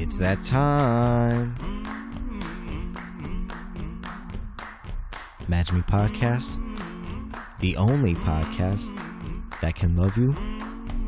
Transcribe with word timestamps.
It's 0.00 0.16
that 0.18 0.44
time. 0.44 1.56
Match 5.48 5.72
Me 5.72 5.80
Podcast, 5.80 6.60
the 7.58 7.76
only 7.76 8.14
podcast 8.14 8.94
that 9.60 9.74
can 9.74 9.96
love 9.96 10.16
you 10.16 10.36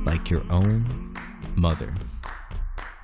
like 0.04 0.28
your 0.28 0.42
own 0.50 1.14
mother. 1.54 1.94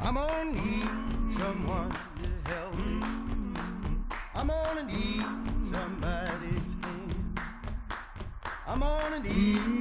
I'm 0.01 0.15
gonna 0.15 0.51
need 0.51 1.33
someone 1.33 1.91
to 1.91 2.51
help 2.51 2.75
me. 2.75 3.01
I'm 4.35 4.49
gonna 4.49 4.83
need 4.93 5.23
somebody's 5.73 6.75
hand. 6.83 7.41
I'm 8.67 8.81
gonna 8.81 9.21
need 9.21 9.76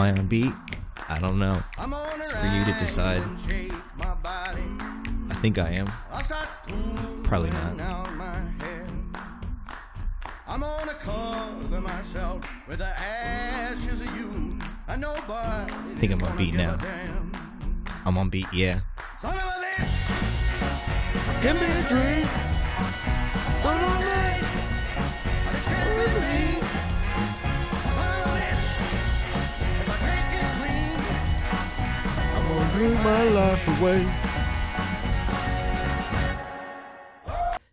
I 0.00 0.10
on 0.10 0.26
beat? 0.26 0.52
I 1.08 1.18
don't 1.18 1.38
know. 1.38 1.62
It's 2.16 2.32
for 2.32 2.46
you 2.46 2.64
to 2.64 2.72
decide. 2.78 3.22
and 3.22 3.40
shake 3.40 3.72
my 3.96 4.14
body. 4.16 4.62
I 5.30 5.34
think 5.34 5.58
I 5.58 5.70
am. 5.70 5.86
Probably 7.24 7.50
not. 7.50 7.80
out 7.80 8.14
my 8.14 8.40
hair. 8.60 8.86
I'm 10.46 10.60
gonna 10.60 10.94
cover 10.94 11.80
myself 11.80 12.48
with 12.68 12.78
the 12.78 12.86
ashes 12.86 14.00
of 14.00 14.16
you. 14.18 14.58
i 14.86 14.92
And 14.92 15.00
nobody 15.00 15.72
Think 15.96 16.12
I'm 16.12 16.22
on 16.28 16.36
beat 16.36 16.54
now. 16.54 16.78
I'm 18.06 18.16
on 18.16 18.28
beat, 18.28 18.46
yeah. 18.52 18.80
Son 19.18 19.34
of 19.34 19.42
a 19.42 19.64
bitch! 19.64 21.42
Give 21.42 21.54
me 21.60 21.66
a 21.66 21.88
drink! 21.88 22.57
Drink 32.78 32.94
my 33.02 33.24
life 33.30 33.80
away. 33.80 34.06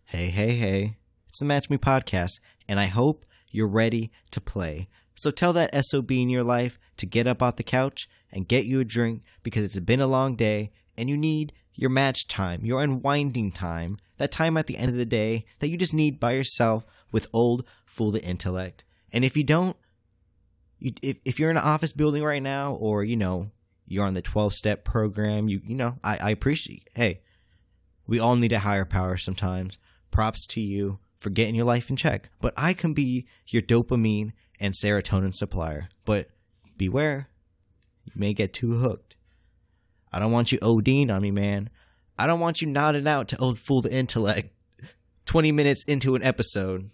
Hey, 0.04 0.26
hey, 0.30 0.50
hey. 0.56 0.96
It's 1.28 1.38
the 1.38 1.44
Match 1.44 1.70
Me 1.70 1.76
Podcast, 1.76 2.40
and 2.68 2.80
I 2.80 2.86
hope 2.86 3.24
you're 3.52 3.68
ready 3.68 4.10
to 4.32 4.40
play. 4.40 4.88
So 5.14 5.30
tell 5.30 5.52
that 5.52 5.72
SOB 5.76 6.10
in 6.10 6.28
your 6.28 6.42
life 6.42 6.76
to 6.96 7.06
get 7.06 7.28
up 7.28 7.40
off 7.40 7.54
the 7.54 7.62
couch 7.62 8.08
and 8.32 8.48
get 8.48 8.64
you 8.64 8.80
a 8.80 8.84
drink 8.84 9.22
because 9.44 9.64
it's 9.64 9.78
been 9.78 10.00
a 10.00 10.08
long 10.08 10.34
day 10.34 10.72
and 10.98 11.08
you 11.08 11.16
need 11.16 11.52
your 11.72 11.90
match 11.90 12.26
time, 12.26 12.64
your 12.64 12.82
unwinding 12.82 13.52
time, 13.52 13.98
that 14.16 14.32
time 14.32 14.56
at 14.56 14.66
the 14.66 14.76
end 14.76 14.88
of 14.88 14.96
the 14.96 15.06
day 15.06 15.46
that 15.60 15.68
you 15.68 15.78
just 15.78 15.94
need 15.94 16.18
by 16.18 16.32
yourself 16.32 16.84
with 17.12 17.28
old 17.32 17.64
Fool 17.84 18.10
the 18.10 18.24
Intellect. 18.24 18.84
And 19.12 19.24
if 19.24 19.36
you 19.36 19.44
don't, 19.44 19.76
you, 20.80 20.90
if, 21.00 21.18
if 21.24 21.38
you're 21.38 21.50
in 21.52 21.56
an 21.56 21.62
office 21.62 21.92
building 21.92 22.24
right 22.24 22.42
now 22.42 22.74
or, 22.74 23.04
you 23.04 23.16
know, 23.16 23.52
you're 23.86 24.04
on 24.04 24.14
the 24.14 24.22
12 24.22 24.52
step 24.52 24.84
program, 24.84 25.48
you, 25.48 25.60
you 25.64 25.74
know, 25.74 25.98
I, 26.02 26.18
I 26.22 26.30
appreciate, 26.30 26.88
hey, 26.94 27.20
we 28.06 28.18
all 28.18 28.36
need 28.36 28.52
a 28.52 28.60
higher 28.60 28.84
power 28.84 29.16
sometimes. 29.16 29.78
Props 30.10 30.46
to 30.48 30.60
you 30.60 30.98
for 31.14 31.30
getting 31.30 31.54
your 31.54 31.64
life 31.64 31.90
in 31.90 31.96
check. 31.96 32.30
But 32.40 32.54
I 32.56 32.72
can 32.72 32.92
be 32.92 33.26
your 33.46 33.62
dopamine 33.62 34.32
and 34.60 34.74
serotonin 34.74 35.34
supplier. 35.34 35.88
But 36.04 36.28
beware, 36.76 37.28
you 38.04 38.12
may 38.14 38.32
get 38.32 38.52
too 38.52 38.72
hooked. 38.72 39.16
I 40.12 40.18
don't 40.18 40.32
want 40.32 40.52
you 40.52 40.58
ODing 40.58 41.10
on 41.10 41.22
me, 41.22 41.30
man. 41.30 41.70
I 42.18 42.26
don't 42.26 42.40
want 42.40 42.62
you 42.62 42.68
nodding 42.68 43.06
out 43.06 43.28
to 43.28 43.38
old 43.38 43.58
fool 43.58 43.82
the 43.82 43.92
intellect 43.94 44.50
20 45.26 45.52
minutes 45.52 45.84
into 45.84 46.14
an 46.14 46.22
episode. 46.22 46.90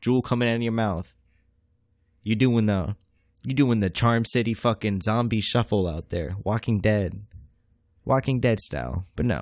Jewel 0.00 0.22
coming 0.22 0.48
out 0.48 0.56
of 0.56 0.62
your 0.62 0.72
mouth. 0.72 1.14
You 2.22 2.34
doing 2.34 2.66
the 2.66 2.96
you 3.46 3.54
doing 3.54 3.78
the 3.78 3.88
Charm 3.88 4.24
City 4.24 4.54
fucking 4.54 5.02
zombie 5.02 5.40
shuffle 5.40 5.86
out 5.86 6.08
there. 6.08 6.34
Walking 6.42 6.80
Dead. 6.80 7.24
Walking 8.04 8.40
Dead 8.40 8.58
style. 8.58 9.06
But 9.14 9.24
no. 9.24 9.40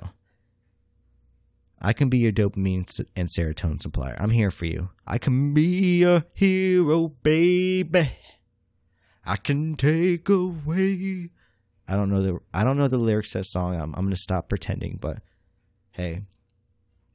I 1.81 1.91
can 1.91 2.07
be 2.07 2.19
your 2.19 2.31
dopamine 2.31 3.03
and 3.15 3.27
serotonin 3.27 3.81
supplier. 3.81 4.15
I'm 4.19 4.29
here 4.29 4.51
for 4.51 4.67
you. 4.67 4.89
I 5.07 5.17
can 5.17 5.55
be 5.55 6.03
a 6.03 6.23
hero, 6.35 7.09
baby. 7.23 8.11
I 9.25 9.37
can 9.37 9.73
take 9.73 10.29
away. 10.29 11.31
I 11.87 11.95
don't 11.95 12.09
know 12.09 12.21
the 12.21 12.39
I 12.53 12.63
don't 12.63 12.77
know 12.77 12.87
the 12.87 12.97
lyrics 12.99 13.31
to 13.31 13.39
that 13.39 13.45
song. 13.45 13.75
I'm 13.75 13.93
I'm 13.95 14.05
gonna 14.05 14.15
stop 14.15 14.49
pretending, 14.49 14.99
but 15.01 15.23
hey, 15.91 16.21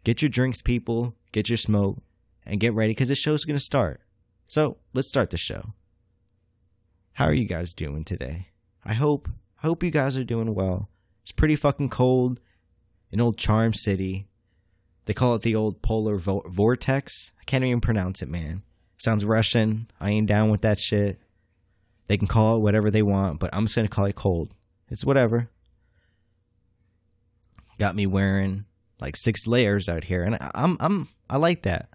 get 0.02 0.22
your 0.22 0.28
drinks, 0.28 0.60
people. 0.60 1.14
Get 1.32 1.48
your 1.48 1.56
smoke, 1.56 2.02
and 2.44 2.58
get 2.58 2.74
ready 2.74 2.90
because 2.90 3.08
the 3.08 3.14
show's 3.14 3.44
gonna 3.44 3.60
start. 3.60 4.00
So 4.48 4.78
let's 4.92 5.08
start 5.08 5.30
the 5.30 5.36
show. 5.36 5.62
How 7.15 7.26
are 7.26 7.34
you 7.34 7.44
guys 7.47 7.72
doing 7.75 8.04
today? 8.04 8.48
I 8.84 8.94
hope 8.94 9.28
I 9.62 9.66
hope 9.66 9.82
you 9.82 9.91
guys 9.91 10.16
are 10.16 10.25
doing 10.25 10.54
well. 10.54 10.88
It's 11.22 11.32
pretty 11.32 11.56
fucking 11.56 11.91
cold 11.91 12.41
in 13.10 13.21
old 13.21 13.37
Charm 13.37 13.75
City. 13.75 14.26
They 15.04 15.12
call 15.12 15.34
it 15.34 15.43
the 15.43 15.54
old 15.54 15.82
polar 15.82 16.16
vo- 16.16 16.44
vortex. 16.47 17.32
I 17.41 17.44
can't 17.44 17.65
even 17.65 17.81
pronounce 17.81 18.22
it, 18.22 18.28
man. 18.28 18.62
Sounds 18.97 19.25
Russian. 19.25 19.91
I 20.00 20.10
ain't 20.10 20.28
down 20.28 20.50
with 20.50 20.62
that 20.62 20.78
shit. 20.78 21.21
They 22.06 22.16
can 22.16 22.28
call 22.28 22.56
it 22.56 22.60
whatever 22.60 22.91
they 22.91 23.03
want, 23.03 23.38
but 23.41 23.54
I'm 23.54 23.65
just 23.65 23.77
gonna 23.77 23.88
call 23.88 24.06
it 24.06 24.15
cold. 24.15 24.54
It's 24.88 25.04
whatever. 25.04 25.48
Got 27.78 27.94
me 27.97 28.06
wearing 28.06 28.65
like 29.00 29.16
six 29.16 29.47
layers 29.47 29.88
out 29.88 30.04
here, 30.04 30.22
and 30.22 30.34
I- 30.37 30.50
I'm 30.54 30.77
I'm 30.81 31.09
I 31.28 31.37
like 31.37 31.62
that. 31.62 31.91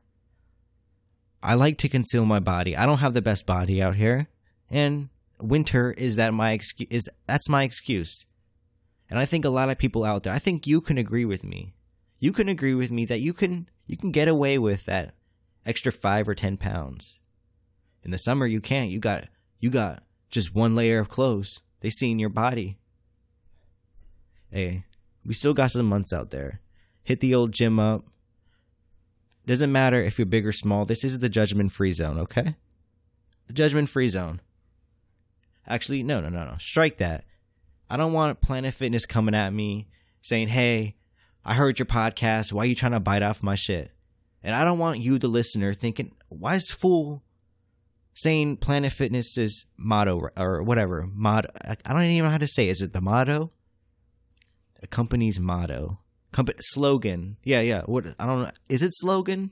I 1.43 1.53
like 1.53 1.77
to 1.79 1.89
conceal 1.89 2.25
my 2.25 2.39
body. 2.39 2.75
I 2.75 2.85
don't 2.85 2.99
have 2.99 3.13
the 3.13 3.21
best 3.21 3.45
body 3.45 3.81
out 3.81 3.95
here, 3.95 4.27
and 4.69 5.09
winter 5.41 5.91
is 5.91 6.15
that 6.15 6.33
my 6.33 6.51
excuse 6.51 6.89
is 6.89 7.09
that's 7.27 7.49
my 7.49 7.63
excuse. 7.63 8.25
And 9.09 9.19
I 9.19 9.25
think 9.25 9.45
a 9.45 9.49
lot 9.49 9.69
of 9.69 9.77
people 9.77 10.03
out 10.03 10.23
there, 10.23 10.33
I 10.33 10.39
think 10.39 10.65
you 10.65 10.81
can 10.81 10.97
agree 10.97 11.25
with 11.25 11.43
me. 11.43 11.75
You 12.19 12.31
can 12.31 12.49
agree 12.49 12.73
with 12.73 12.91
me 12.91 13.05
that 13.05 13.19
you 13.19 13.33
can 13.33 13.69
you 13.85 13.97
can 13.97 14.11
get 14.11 14.27
away 14.27 14.57
with 14.57 14.85
that 14.85 15.13
extra 15.65 15.91
five 15.91 16.27
or 16.27 16.33
ten 16.33 16.57
pounds. 16.57 17.19
In 18.03 18.11
the 18.11 18.17
summer, 18.17 18.45
you 18.45 18.61
can't. 18.61 18.89
You 18.89 18.99
got 18.99 19.25
you 19.59 19.69
got 19.69 20.03
just 20.29 20.55
one 20.55 20.75
layer 20.75 20.99
of 20.99 21.09
clothes. 21.09 21.61
They 21.81 21.89
see 21.89 22.11
in 22.11 22.19
your 22.19 22.29
body. 22.29 22.77
Hey, 24.51 24.85
we 25.25 25.33
still 25.33 25.53
got 25.53 25.71
some 25.71 25.87
months 25.87 26.13
out 26.13 26.31
there. 26.31 26.61
Hit 27.03 27.19
the 27.19 27.35
old 27.35 27.51
gym 27.51 27.79
up. 27.79 28.03
Doesn't 29.45 29.71
matter 29.71 30.01
if 30.01 30.17
you're 30.17 30.25
big 30.25 30.45
or 30.45 30.51
small. 30.51 30.85
This 30.85 31.03
is 31.03 31.19
the 31.19 31.29
judgment 31.29 31.71
free 31.71 31.91
zone, 31.91 32.17
okay? 32.17 32.55
The 33.47 33.53
judgment 33.53 33.89
free 33.89 34.07
zone. 34.07 34.41
Actually, 35.67 36.03
no, 36.03 36.21
no, 36.21 36.29
no, 36.29 36.45
no. 36.45 36.55
Strike 36.59 36.97
that. 36.97 37.25
I 37.89 37.97
don't 37.97 38.13
want 38.13 38.41
Planet 38.41 38.73
Fitness 38.73 39.05
coming 39.05 39.35
at 39.35 39.53
me 39.53 39.87
saying, 40.21 40.47
hey, 40.49 40.95
I 41.43 41.53
heard 41.53 41.79
your 41.79 41.85
podcast. 41.85 42.51
Why 42.51 42.63
are 42.63 42.65
you 42.65 42.75
trying 42.75 42.93
to 42.93 42.99
bite 42.99 43.21
off 43.21 43.43
my 43.43 43.55
shit? 43.55 43.91
And 44.43 44.55
I 44.55 44.63
don't 44.63 44.79
want 44.79 44.99
you, 44.99 45.17
the 45.17 45.27
listener, 45.27 45.73
thinking, 45.73 46.15
why 46.29 46.55
is 46.55 46.71
Fool 46.71 47.23
saying 48.13 48.57
Planet 48.57 48.91
Fitness's 48.91 49.65
motto 49.77 50.29
or 50.37 50.63
whatever? 50.63 51.07
Motto. 51.11 51.49
I 51.67 51.93
don't 51.93 52.03
even 52.03 52.25
know 52.25 52.31
how 52.31 52.37
to 52.37 52.47
say. 52.47 52.67
it. 52.67 52.71
Is 52.71 52.81
it 52.81 52.93
the 52.93 53.01
motto? 53.01 53.51
A 54.81 54.87
company's 54.87 55.39
motto. 55.39 55.99
Company 56.31 56.57
slogan. 56.61 57.37
Yeah, 57.43 57.61
yeah. 57.61 57.81
What? 57.83 58.05
I 58.19 58.25
don't 58.25 58.43
know. 58.43 58.49
Is 58.69 58.83
it 58.83 58.93
slogan? 58.93 59.51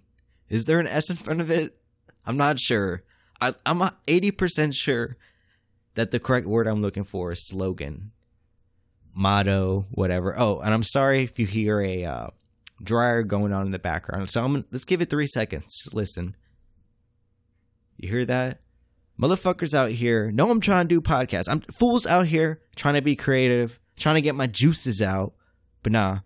Is 0.49 0.65
there 0.65 0.79
an 0.79 0.87
S 0.87 1.09
in 1.09 1.15
front 1.15 1.41
of 1.41 1.49
it? 1.49 1.75
I'm 2.25 2.37
not 2.37 2.59
sure. 2.59 3.03
I, 3.41 3.53
I'm 3.65 3.79
80% 3.79 4.75
sure 4.75 5.17
that 5.95 6.11
the 6.11 6.19
correct 6.19 6.47
word 6.47 6.67
I'm 6.67 6.81
looking 6.81 7.03
for 7.03 7.31
is 7.31 7.47
slogan 7.47 8.11
motto, 9.15 9.85
whatever. 9.91 10.35
Oh, 10.37 10.59
and 10.59 10.73
I'm 10.73 10.83
sorry 10.83 11.23
if 11.23 11.39
you 11.39 11.45
hear 11.45 11.79
a 11.81 12.03
uh, 12.03 12.27
dryer 12.81 13.23
going 13.23 13.53
on 13.53 13.65
in 13.65 13.71
the 13.71 13.79
background. 13.79 14.29
So 14.29 14.43
I'm 14.43 14.65
let's 14.71 14.85
give 14.85 15.01
it 15.01 15.09
three 15.09 15.27
seconds. 15.27 15.65
Just 15.65 15.93
listen. 15.93 16.35
You 17.97 18.09
hear 18.09 18.25
that? 18.25 18.59
Motherfuckers 19.19 19.75
out 19.75 19.91
here 19.91 20.31
know 20.31 20.49
I'm 20.49 20.59
trying 20.59 20.87
to 20.87 20.95
do 20.95 21.01
podcasts. 21.01 21.49
I'm 21.49 21.61
fools 21.79 22.05
out 22.05 22.27
here 22.27 22.61
trying 22.75 22.95
to 22.95 23.01
be 23.01 23.15
creative, 23.15 23.79
trying 23.97 24.15
to 24.15 24.21
get 24.21 24.35
my 24.35 24.47
juices 24.47 25.01
out. 25.01 25.33
But 25.83 25.91
nah, 25.91 26.19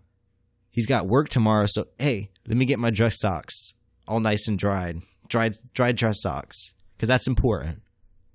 he's 0.70 0.86
got 0.86 1.06
work 1.06 1.28
tomorrow. 1.28 1.66
So 1.66 1.86
hey, 1.98 2.30
let 2.46 2.56
me 2.56 2.64
get 2.64 2.78
my 2.78 2.90
dress 2.90 3.20
socks 3.20 3.74
all 4.06 4.20
nice 4.20 4.48
and 4.48 4.58
dried, 4.58 5.02
dried, 5.28 5.56
dried 5.74 5.96
dress 5.96 6.22
socks, 6.22 6.72
because 6.96 7.10
that's 7.10 7.26
important. 7.26 7.82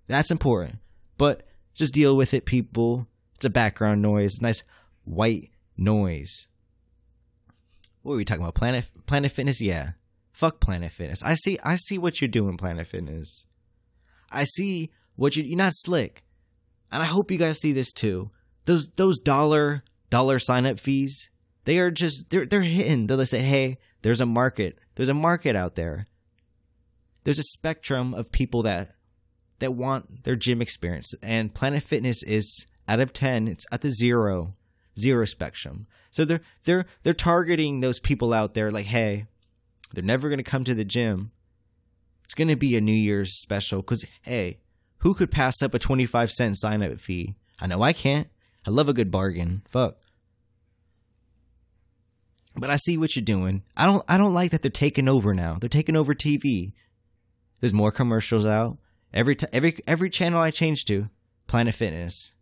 That's 0.08 0.30
important. 0.30 0.78
But 1.18 1.44
just 1.74 1.94
deal 1.94 2.16
with 2.16 2.34
it, 2.34 2.46
people. 2.46 3.08
It's 3.36 3.46
a 3.46 3.50
background 3.50 4.02
noise, 4.02 4.42
nice 4.42 4.64
white 5.04 5.50
noise. 5.78 6.48
What 8.02 8.12
were 8.12 8.18
we 8.18 8.26
talking 8.26 8.44
about? 8.44 8.56
Planet 8.56 8.90
Planet 9.06 9.32
Fitness? 9.32 9.62
Yeah. 9.62 9.92
Fuck 10.34 10.60
Planet 10.60 10.92
Fitness. 10.92 11.24
I 11.24 11.36
see 11.36 11.58
I 11.64 11.76
see 11.76 11.98
what 11.98 12.22
you're 12.22 12.28
doing, 12.28 12.58
Planet 12.58 12.88
Fitness. 12.88 13.46
I 14.32 14.44
see 14.44 14.92
what 15.16 15.36
you 15.36 15.44
you're 15.44 15.58
not 15.58 15.74
slick. 15.74 16.24
And 16.92 17.02
I 17.02 17.06
hope 17.06 17.32
you 17.32 17.38
guys 17.38 17.60
see 17.60 17.72
this 17.72 17.92
too. 17.92 18.30
Those 18.66 18.92
those 18.94 19.18
dollar 19.18 19.84
dollar 20.10 20.40
sign 20.40 20.66
up 20.66 20.80
fees, 20.80 21.32
they 21.66 21.80
are 21.80 21.92
just 21.92 22.30
they're 22.30 22.46
they're 22.46 22.62
hitting. 22.62 23.08
They'll 23.08 23.26
say, 23.26 23.42
hey, 23.42 23.78
there's 24.02 24.22
a 24.22 24.26
market. 24.26 24.78
There's 24.96 25.10
a 25.10 25.14
market 25.14 25.56
out 25.56 25.76
there. 25.76 26.06
There's 27.24 27.40
a 27.40 27.44
spectrum 27.44 28.14
of 28.14 28.32
people 28.32 28.64
that 28.64 28.90
that 29.64 29.72
want 29.72 30.26
their 30.26 30.36
gym 30.36 30.62
experience. 30.62 31.16
And 31.24 31.56
Planet 31.56 31.82
Fitness 31.82 32.22
is 32.22 32.68
out 32.86 33.00
of 33.00 33.14
10, 33.14 33.48
it's 33.48 33.66
at 33.72 33.82
the 33.82 33.92
zero, 33.92 34.56
zero 35.00 35.24
spectrum. 35.24 35.88
So 36.12 36.26
they're, 36.26 36.42
they're, 36.66 36.86
they're 37.04 37.14
targeting 37.14 37.80
those 37.80 38.02
people 38.02 38.34
out 38.34 38.56
there 38.56 38.72
like, 38.72 38.88
hey, 38.88 39.26
they're 39.94 40.04
never 40.04 40.28
going 40.28 40.38
to 40.40 40.44
come 40.44 40.66
to 40.66 40.76
the 40.76 40.84
gym. 40.84 41.32
It's 42.26 42.34
going 42.34 42.50
to 42.50 42.58
be 42.58 42.76
a 42.76 42.82
New 42.82 42.92
Year's 42.92 43.40
special 43.40 43.82
because, 43.82 44.06
hey, 44.24 44.60
who 44.98 45.14
could 45.14 45.32
pass 45.32 45.62
up 45.62 45.74
a 45.74 45.80
25 45.80 46.30
cent 46.30 46.58
sign 46.58 46.84
up 46.84 47.00
fee? 47.00 47.36
I 47.62 47.68
know 47.68 47.82
I 47.82 47.94
can't. 47.94 48.28
I 48.68 48.70
love 48.70 48.90
a 48.90 48.94
good 48.94 49.12
bargain. 49.12 49.62
Fuck. 49.70 49.96
But 52.56 52.70
I 52.70 52.76
see 52.76 52.98
what 52.98 53.16
you're 53.16 53.24
doing. 53.24 53.64
I 53.78 53.86
don't 53.86 54.04
I 54.08 54.18
don't 54.18 54.34
like 54.34 54.52
that 54.52 54.62
they're 54.62 54.70
taking 54.70 55.08
over 55.08 55.34
now. 55.34 55.58
They're 55.60 55.70
taking 55.70 55.96
over 55.96 56.14
TV. 56.14 56.74
There's 57.62 57.74
more 57.74 57.92
commercials 57.92 58.46
out. 58.46 58.78
Every 59.14 59.36
t- 59.36 59.48
every 59.54 59.76
every 59.88 60.10
channel 60.10 60.40
I 60.40 60.52
change 60.52 60.86
to, 60.86 61.10
Planet 61.48 61.76
Fitness. 61.76 62.34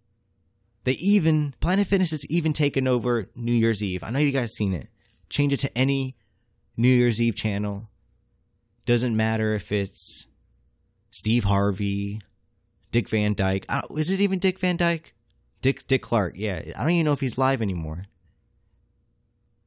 They 0.84 0.94
even 0.94 1.54
Planet 1.60 1.88
Fitness 1.88 2.12
has 2.12 2.30
even 2.32 2.54
taken 2.54 2.88
over 2.88 3.30
New 3.36 3.52
Year's 3.52 3.84
Eve. 3.84 4.04
I 4.04 4.10
know 4.10 4.20
you 4.20 4.32
guys 4.32 4.54
seen 4.54 4.74
it. 4.74 4.88
Change 5.30 5.54
it 5.54 5.60
to 5.62 5.78
any 5.78 6.16
New 6.78 6.90
Year's 6.90 7.22
Eve 7.22 7.36
channel. 7.36 7.90
Doesn't 8.86 9.16
matter 9.16 9.54
if 9.54 9.72
it's 9.72 10.28
Steve 11.10 11.44
Harvey, 11.44 12.22
Dick 12.92 13.10
Van 13.10 13.34
Dyke. 13.34 13.66
Is 13.96 14.12
it 14.12 14.22
even 14.22 14.40
Dick 14.40 14.60
Van 14.60 14.78
Dyke? 14.78 15.14
Dick 15.62 15.86
Dick 15.88 16.02
Clark. 16.02 16.34
Yeah, 16.36 16.62
I 16.78 16.82
don't 16.82 16.92
even 16.92 17.06
know 17.06 17.14
if 17.14 17.20
he's 17.20 17.38
live 17.38 17.62
anymore. 17.62 18.06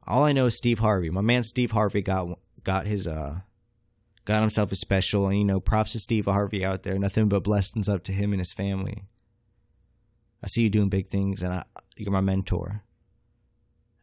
All 0.06 0.24
I 0.24 0.32
know 0.32 0.46
is 0.46 0.56
Steve 0.56 0.80
Harvey. 0.80 1.10
My 1.10 1.20
man 1.20 1.44
Steve 1.44 1.70
Harvey 1.70 2.02
got 2.02 2.38
got 2.64 2.86
his 2.86 3.06
uh 3.06 3.40
got 4.25 4.41
himself 4.41 4.73
a 4.73 4.76
special, 4.76 5.29
and 5.29 5.38
you 5.38 5.44
know, 5.44 5.61
props 5.61 5.93
to 5.93 6.00
Steve 6.00 6.25
Harvey 6.26 6.65
out 6.65 6.82
there. 6.82 6.99
Nothing 6.99 7.29
but 7.29 7.44
blessings 7.44 7.88
up 7.88 8.05
to 8.05 8.12
him 8.12 8.32
and 8.32 8.41
his 8.41 8.53
family. 8.53 9.05
I 10.43 10.47
see 10.47 10.62
you 10.62 10.71
doing 10.71 10.88
big 10.88 11.06
things, 11.06 11.43
and 11.43 11.53
I, 11.53 11.65
you're 11.97 12.12
my 12.12 12.21
mentor. 12.21 12.82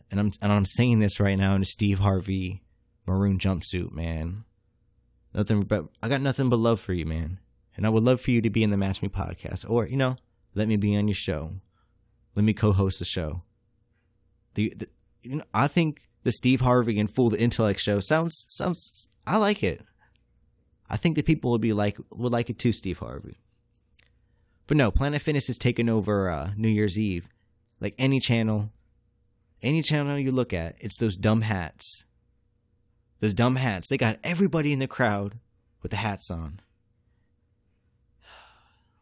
And 0.10 0.20
I'm 0.20 0.32
and 0.42 0.52
I'm 0.52 0.66
saying 0.66 1.00
this 1.00 1.20
right 1.20 1.38
now 1.38 1.56
in 1.56 1.62
a 1.62 1.66
Steve 1.66 2.00
Harvey 2.00 2.64
maroon 3.08 3.38
jumpsuit, 3.38 3.92
man. 3.92 4.44
Nothing 5.34 5.62
but 5.62 5.86
I 6.02 6.10
got 6.10 6.22
nothing 6.22 6.50
but 6.50 6.58
love 6.58 6.80
for 6.80 6.94
you, 6.94 7.06
man. 7.06 7.40
And 7.78 7.86
I 7.86 7.90
would 7.90 8.04
love 8.04 8.20
for 8.20 8.32
you 8.32 8.42
to 8.42 8.50
be 8.50 8.64
in 8.64 8.70
the 8.70 8.78
Match 8.78 9.02
Me 9.02 9.10
podcast, 9.10 9.70
or 9.70 9.88
you 9.88 9.98
know, 9.98 10.18
let 10.54 10.68
me 10.68 10.76
be 10.76 10.96
on 10.98 11.08
your 11.08 11.16
show. 11.16 11.54
Let 12.36 12.44
me 12.44 12.54
co-host 12.54 13.00
the 13.00 13.06
show. 13.06 13.44
The, 14.56 14.74
the 14.76 14.88
you 15.22 15.38
know, 15.38 15.44
I 15.54 15.68
think 15.68 16.08
the 16.24 16.32
Steve 16.32 16.62
Harvey 16.62 17.00
and 17.00 17.10
Fool 17.10 17.30
the 17.30 17.42
Intellect 17.42 17.80
show 17.80 18.00
sounds 18.00 18.46
sounds. 18.50 19.10
I 19.26 19.38
like 19.38 19.64
it. 19.64 19.82
I 20.92 20.98
think 20.98 21.16
the 21.16 21.24
people 21.24 21.52
would 21.52 21.62
be 21.62 21.72
like 21.72 21.98
would 22.12 22.34
like 22.34 22.50
it 22.50 22.60
too, 22.60 22.74
Steve 22.74 23.00
Harvey. 23.00 23.38
But 24.68 24.76
no, 24.76 24.92
Planet 24.92 25.22
Fitness 25.22 25.50
is 25.50 25.58
taking 25.58 25.88
over 25.88 26.30
uh, 26.30 26.52
New 26.58 26.68
Year's 26.68 27.00
Eve. 27.00 27.30
Like 27.80 27.96
any 27.98 28.20
channel, 28.20 28.72
any 29.64 29.82
channel 29.82 30.18
you 30.18 30.32
look 30.32 30.54
at, 30.54 30.76
it's 30.80 30.98
those 30.98 31.16
dumb 31.16 31.42
hats. 31.42 32.06
Those 33.22 33.34
dumb 33.34 33.56
hats. 33.56 33.88
They 33.88 33.98
got 33.98 34.18
everybody 34.22 34.74
in 34.74 34.80
the 34.80 34.88
crowd 34.88 35.36
with 35.82 35.92
the 35.92 35.98
hats 35.98 36.30
on. 36.30 36.60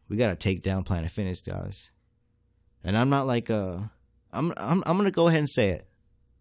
We 0.07 0.17
gotta 0.17 0.35
take 0.35 0.61
down 0.61 0.83
Planet 0.83 1.11
Fitness, 1.11 1.41
guys. 1.41 1.91
And 2.83 2.97
I'm 2.97 3.09
not 3.09 3.25
like 3.25 3.49
uh 3.49 3.79
I'm 4.31 4.53
I'm 4.57 4.83
I'm 4.85 4.97
gonna 4.97 5.11
go 5.11 5.27
ahead 5.27 5.39
and 5.39 5.49
say 5.49 5.69
it. 5.69 5.87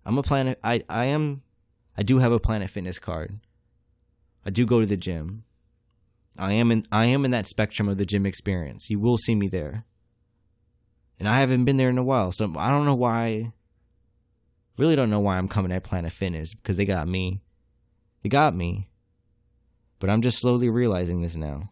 I'm 0.05 0.19
a 0.19 0.23
planet 0.23 0.59
I 0.63 0.83
I 0.89 1.07
am 1.07 1.43
I 1.97 2.03
do 2.03 2.19
have 2.19 2.33
a 2.33 2.41
Planet 2.41 2.69
Fitness 2.69 2.99
card. 2.99 3.41
I 4.49 4.51
do 4.51 4.65
go 4.65 4.81
to 4.81 4.87
the 4.87 4.97
gym. 4.97 5.45
I 6.39 6.55
am 6.55 6.73
in 6.73 6.87
I 6.91 7.05
am 7.05 7.27
in 7.27 7.33
that 7.33 7.47
spectrum 7.47 7.87
of 7.87 7.99
the 7.99 8.07
gym 8.07 8.25
experience. 8.25 8.89
You 8.89 8.99
will 8.99 9.19
see 9.19 9.35
me 9.35 9.47
there. 9.47 9.85
And 11.19 11.29
I 11.29 11.41
haven't 11.41 11.67
been 11.67 11.77
there 11.77 11.91
in 11.91 11.99
a 11.99 12.03
while, 12.03 12.33
so 12.33 12.51
I 12.57 12.71
don't 12.71 12.87
know 12.87 12.95
why 12.95 13.53
really 14.79 14.97
don't 14.97 15.11
know 15.11 15.21
why 15.21 15.37
I'm 15.37 15.49
coming 15.49 15.71
at 15.71 15.85
Planet 15.85 16.13
Fitness 16.13 16.55
because 16.55 16.79
they 16.79 16.87
got 16.87 17.07
me. 17.07 17.43
They 18.23 18.31
got 18.31 18.55
me. 18.55 18.89
But 19.99 20.09
I'm 20.09 20.23
just 20.23 20.41
slowly 20.41 20.71
realizing 20.71 21.21
this 21.21 21.37
now. 21.37 21.71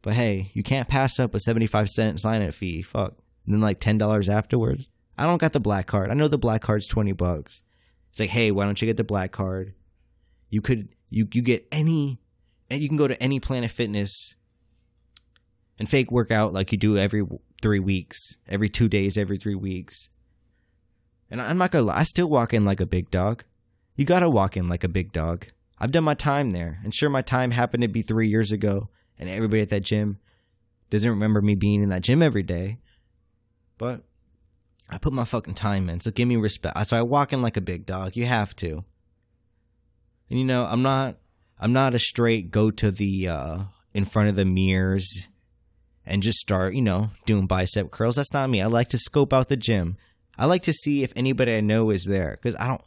But 0.00 0.14
hey, 0.14 0.50
you 0.54 0.62
can't 0.62 0.88
pass 0.88 1.20
up 1.20 1.34
a 1.34 1.38
75 1.38 1.90
cent 1.90 2.20
sign 2.20 2.40
up 2.40 2.54
fee. 2.54 2.80
Fuck. 2.80 3.18
And 3.44 3.52
then 3.52 3.60
like 3.60 3.80
$10 3.80 4.30
afterwards. 4.30 4.88
I 5.18 5.24
don't 5.24 5.42
got 5.42 5.52
the 5.52 5.60
black 5.60 5.86
card. 5.86 6.10
I 6.10 6.14
know 6.14 6.28
the 6.28 6.38
black 6.38 6.62
card's 6.62 6.88
20 6.88 7.12
bucks. 7.12 7.60
It's 8.08 8.18
like, 8.18 8.30
hey, 8.30 8.50
why 8.50 8.64
don't 8.64 8.80
you 8.80 8.86
get 8.86 8.96
the 8.96 9.04
black 9.04 9.30
card? 9.30 9.74
You 10.48 10.62
could, 10.62 10.88
you, 11.08 11.28
you 11.32 11.42
get 11.42 11.66
any, 11.72 12.20
and 12.70 12.80
you 12.80 12.88
can 12.88 12.96
go 12.96 13.08
to 13.08 13.20
any 13.22 13.40
Planet 13.40 13.70
Fitness 13.70 14.34
and 15.78 15.88
fake 15.88 16.10
workout 16.10 16.52
like 16.52 16.72
you 16.72 16.78
do 16.78 16.96
every 16.96 17.26
three 17.62 17.78
weeks, 17.78 18.36
every 18.48 18.68
two 18.68 18.88
days, 18.88 19.16
every 19.16 19.36
three 19.36 19.54
weeks. 19.54 20.10
And 21.30 21.40
I'm 21.40 21.58
not 21.58 21.70
gonna 21.70 21.84
lie, 21.84 21.98
I 21.98 22.02
still 22.04 22.28
walk 22.28 22.54
in 22.54 22.64
like 22.64 22.80
a 22.80 22.86
big 22.86 23.10
dog. 23.10 23.44
You 23.96 24.04
gotta 24.04 24.30
walk 24.30 24.56
in 24.56 24.68
like 24.68 24.84
a 24.84 24.88
big 24.88 25.12
dog. 25.12 25.46
I've 25.78 25.92
done 25.92 26.04
my 26.04 26.14
time 26.14 26.50
there. 26.50 26.78
And 26.82 26.94
sure, 26.94 27.10
my 27.10 27.22
time 27.22 27.52
happened 27.52 27.82
to 27.82 27.88
be 27.88 28.02
three 28.02 28.28
years 28.28 28.50
ago 28.50 28.88
and 29.18 29.28
everybody 29.28 29.62
at 29.62 29.68
that 29.70 29.82
gym 29.82 30.18
doesn't 30.90 31.10
remember 31.10 31.42
me 31.42 31.54
being 31.54 31.82
in 31.82 31.88
that 31.90 32.02
gym 32.02 32.22
every 32.22 32.42
day. 32.42 32.78
But 33.76 34.02
I 34.90 34.98
put 34.98 35.12
my 35.12 35.24
fucking 35.24 35.54
time 35.54 35.88
in, 35.88 36.00
so 36.00 36.10
give 36.10 36.26
me 36.26 36.36
respect. 36.36 36.78
So 36.86 36.96
I 36.96 37.02
walk 37.02 37.32
in 37.32 37.42
like 37.42 37.56
a 37.56 37.62
big 37.62 37.86
dog. 37.86 38.16
You 38.16 38.24
have 38.24 38.56
to. 38.56 38.84
And 40.30 40.38
you 40.38 40.44
know, 40.44 40.64
I'm 40.64 40.82
not 40.82 41.16
I'm 41.58 41.72
not 41.72 41.94
a 41.94 41.98
straight 41.98 42.50
go 42.50 42.70
to 42.70 42.90
the 42.90 43.28
uh 43.28 43.58
in 43.94 44.04
front 44.04 44.28
of 44.28 44.36
the 44.36 44.44
mirrors 44.44 45.28
and 46.06 46.22
just 46.22 46.38
start, 46.38 46.74
you 46.74 46.82
know, 46.82 47.10
doing 47.26 47.46
bicep 47.46 47.90
curls. 47.90 48.16
That's 48.16 48.32
not 48.32 48.50
me. 48.50 48.62
I 48.62 48.66
like 48.66 48.88
to 48.90 48.98
scope 48.98 49.32
out 49.32 49.48
the 49.48 49.56
gym. 49.56 49.96
I 50.38 50.46
like 50.46 50.62
to 50.64 50.72
see 50.72 51.02
if 51.02 51.12
anybody 51.16 51.56
I 51.56 51.60
know 51.60 51.90
is 51.90 52.04
there 52.04 52.36
cuz 52.42 52.56
I 52.56 52.68
don't 52.68 52.82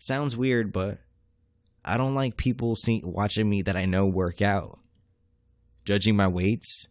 sounds 0.00 0.36
weird, 0.36 0.72
but 0.72 0.98
I 1.84 1.96
don't 1.96 2.14
like 2.14 2.36
people 2.36 2.76
see, 2.76 3.02
watching 3.04 3.48
me 3.48 3.62
that 3.62 3.76
I 3.76 3.84
know 3.84 4.06
work 4.06 4.42
out 4.42 4.78
judging 5.88 6.14
my 6.14 6.28
weights, 6.28 6.88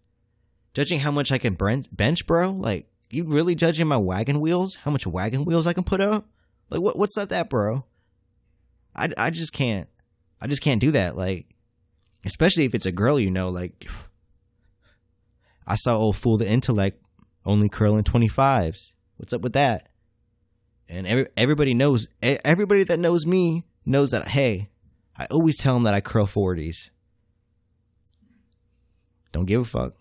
judging 0.73 1.01
how 1.01 1.11
much 1.11 1.31
I 1.31 1.37
can 1.37 1.53
bench, 1.53 2.25
bro. 2.25 2.49
Like, 2.49 2.87
you 3.11 3.25
really 3.25 3.53
judging 3.53 3.85
my 3.85 3.97
wagon 3.97 4.39
wheels? 4.39 4.77
How 4.77 4.89
much 4.89 5.05
wagon 5.05 5.45
wheels 5.45 5.67
I 5.67 5.73
can 5.73 5.83
put 5.83 6.01
up? 6.01 6.25
Like, 6.71 6.81
what, 6.81 6.97
what's 6.97 7.15
up 7.15 7.29
that, 7.29 7.47
bro? 7.47 7.85
I, 8.97 9.09
I 9.17 9.29
just 9.29 9.53
can't, 9.53 9.87
I 10.41 10.47
just 10.47 10.61
can't 10.61 10.81
do 10.81 10.91
that. 10.91 11.15
Like, 11.15 11.45
especially 12.25 12.65
if 12.65 12.75
it's 12.75 12.85
a 12.85 12.91
girl, 12.91 13.19
you 13.19 13.31
know, 13.31 13.49
like, 13.49 13.85
I 15.67 15.75
saw 15.75 15.97
old 15.97 16.15
fool 16.15 16.37
the 16.37 16.49
intellect 16.49 17.01
only 17.45 17.69
curling 17.69 18.03
25s. 18.03 18.93
What's 19.17 19.33
up 19.33 19.41
with 19.41 19.53
that? 19.53 19.89
And 20.89 21.05
every, 21.05 21.27
everybody 21.35 21.73
knows, 21.73 22.07
everybody 22.21 22.83
that 22.85 22.99
knows 22.99 23.25
me 23.25 23.65
knows 23.85 24.11
that, 24.11 24.29
hey, 24.29 24.69
I 25.17 25.25
always 25.31 25.57
tell 25.57 25.73
them 25.73 25.83
that 25.83 25.93
I 25.93 26.01
curl 26.01 26.25
40s. 26.25 26.91
Don't 29.31 29.45
give 29.45 29.61
a 29.61 29.65
fuck. 29.65 29.93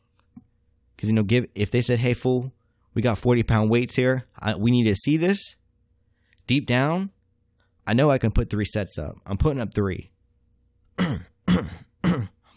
Cause 0.96 1.10
you 1.10 1.14
know, 1.14 1.22
give 1.22 1.46
if 1.54 1.70
they 1.70 1.82
said, 1.82 1.98
"Hey, 1.98 2.14
fool, 2.14 2.52
we 2.94 3.02
got 3.02 3.18
forty 3.18 3.42
pound 3.42 3.68
weights 3.68 3.96
here. 3.96 4.26
I, 4.40 4.54
we 4.54 4.70
need 4.70 4.84
to 4.84 4.94
see 4.94 5.16
this." 5.16 5.56
Deep 6.46 6.66
down, 6.66 7.10
I 7.86 7.94
know 7.94 8.10
I 8.10 8.18
can 8.18 8.30
put 8.30 8.50
three 8.50 8.64
sets 8.64 8.98
up. 8.98 9.16
I'm 9.26 9.36
putting 9.36 9.60
up 9.60 9.72
three. 9.72 10.10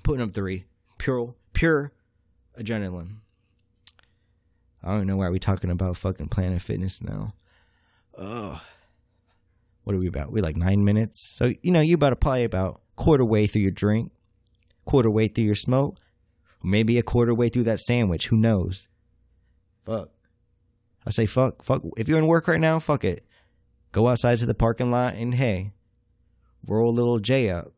putting 0.04 0.22
up 0.22 0.32
three. 0.32 0.66
Pure, 0.98 1.36
pure 1.54 1.92
adrenaline. 2.58 3.18
I 4.84 4.98
don't 4.98 5.08
know 5.08 5.18
why 5.18 5.30
we're 5.30 5.38
talking 5.38 5.70
about 5.70 5.98
fucking 5.98 6.30
Planet 6.30 6.62
Fitness 6.62 7.02
now. 7.02 7.34
Oh, 8.18 8.62
what 9.84 9.96
are 9.96 10.00
we 10.00 10.08
about? 10.08 10.32
We 10.32 10.42
like 10.42 10.58
nine 10.58 10.84
minutes. 10.84 11.20
So 11.20 11.54
you 11.62 11.72
know, 11.72 11.82
you 11.82 11.96
about 11.96 12.20
to 12.20 12.44
about 12.44 12.82
quarter 12.96 13.26
way 13.26 13.46
through 13.46 13.62
your 13.62 13.72
drink, 13.72 14.12
quarter 14.86 15.10
way 15.10 15.28
through 15.28 15.46
your 15.46 15.56
smoke 15.56 15.98
maybe 16.64 16.98
a 16.98 17.04
quarter 17.04 17.34
way 17.34 17.50
through 17.50 17.64
that 17.64 17.80
sandwich. 17.80 18.28
Who 18.28 18.38
knows? 18.38 18.88
Fuck. 19.86 20.10
I 21.06 21.12
say 21.12 21.26
fuck. 21.26 21.64
Fuck. 21.64 21.84
If 21.98 22.08
you're 22.08 22.20
in 22.20 22.28
work 22.28 22.48
right 22.48 22.60
now, 22.60 22.80
fuck 22.80 23.04
it. 23.04 23.26
Go 23.92 24.08
outside 24.08 24.38
to 24.40 24.46
the 24.46 24.54
parking 24.54 24.92
lot 24.92 25.16
and 25.16 25.34
hey, 25.34 25.74
roll 26.68 26.90
a 26.90 26.92
little 26.92 27.20
J 27.20 27.50
up. 27.50 27.72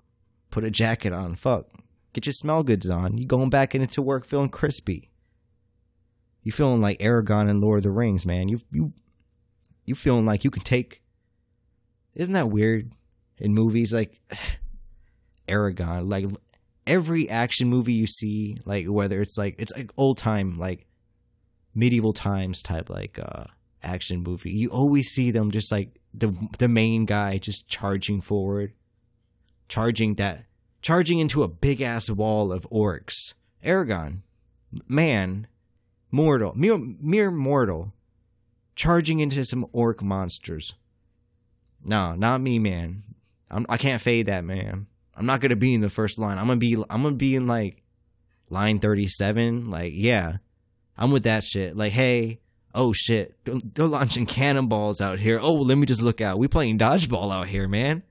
Put 0.49 0.63
a 0.65 0.71
jacket 0.71 1.13
on. 1.13 1.35
Fuck. 1.35 1.67
Get 2.13 2.25
your 2.25 2.33
smell 2.33 2.63
goods 2.63 2.89
on. 2.89 3.17
You 3.17 3.25
going 3.25 3.49
back 3.49 3.73
into 3.73 4.01
work 4.01 4.25
feeling 4.25 4.49
crispy. 4.49 5.09
You 6.43 6.51
feeling 6.51 6.81
like 6.81 7.01
Aragon 7.01 7.47
in 7.47 7.61
Lord 7.61 7.79
of 7.79 7.83
the 7.83 7.91
Rings, 7.91 8.25
man. 8.25 8.49
You 8.49 8.59
you 8.71 8.93
you 9.85 9.95
feeling 9.95 10.25
like 10.25 10.43
you 10.43 10.51
can 10.51 10.63
take. 10.63 11.01
Isn't 12.13 12.33
that 12.33 12.49
weird? 12.49 12.91
In 13.37 13.53
movies, 13.53 13.93
like 13.93 14.19
Aragon, 15.47 16.09
like 16.09 16.25
every 16.85 17.29
action 17.29 17.69
movie 17.69 17.93
you 17.93 18.07
see, 18.07 18.57
like 18.65 18.87
whether 18.87 19.21
it's 19.21 19.37
like 19.37 19.55
it's 19.57 19.75
like 19.75 19.91
old 19.97 20.17
time, 20.17 20.57
like 20.57 20.87
medieval 21.73 22.11
times 22.11 22.61
type 22.61 22.89
like 22.89 23.17
uh 23.17 23.45
action 23.83 24.21
movie, 24.21 24.51
you 24.51 24.69
always 24.69 25.07
see 25.07 25.31
them 25.31 25.51
just 25.51 25.71
like 25.71 26.00
the 26.13 26.35
the 26.59 26.67
main 26.67 27.05
guy 27.05 27.37
just 27.37 27.67
charging 27.67 28.21
forward, 28.21 28.73
charging 29.67 30.15
that 30.15 30.45
charging 30.81 31.19
into 31.19 31.43
a 31.43 31.47
big 31.47 31.81
ass 31.81 32.09
wall 32.09 32.51
of 32.51 32.67
orcs 32.71 33.35
Aragon, 33.63 34.23
man, 34.87 35.47
mortal, 36.11 36.53
mere, 36.55 36.77
mere 36.77 37.29
mortal, 37.29 37.93
charging 38.75 39.19
into 39.19 39.43
some 39.43 39.67
orc 39.71 40.01
monsters. 40.01 40.73
No, 41.83 42.15
not 42.15 42.41
me, 42.41 42.57
man. 42.59 43.03
I'm, 43.49 43.65
I 43.69 43.77
can't 43.77 44.01
fade 44.01 44.25
that, 44.27 44.43
man. 44.43 44.87
I'm 45.15 45.25
not 45.25 45.41
gonna 45.41 45.55
be 45.55 45.73
in 45.73 45.81
the 45.81 45.89
first 45.89 46.17
line. 46.17 46.37
I'm 46.37 46.47
gonna 46.47 46.59
be, 46.59 46.75
I'm 46.89 47.03
gonna 47.03 47.15
be 47.15 47.35
in 47.35 47.45
like 47.45 47.83
line 48.49 48.79
37. 48.79 49.69
Like, 49.69 49.93
yeah, 49.95 50.37
I'm 50.97 51.11
with 51.11 51.23
that 51.23 51.43
shit. 51.43 51.75
Like, 51.75 51.91
hey, 51.91 52.39
oh 52.73 52.93
shit, 52.93 53.35
they're, 53.43 53.85
launching 53.85 54.25
cannonballs 54.25 55.01
out 55.01 55.19
here. 55.19 55.39
Oh, 55.41 55.53
let 55.53 55.77
me 55.77 55.85
just 55.85 56.01
look 56.01 56.21
out. 56.21 56.39
We 56.39 56.47
playing 56.47 56.77
dodgeball 56.77 57.31
out 57.31 57.47
here, 57.47 57.67
man. 57.67 58.03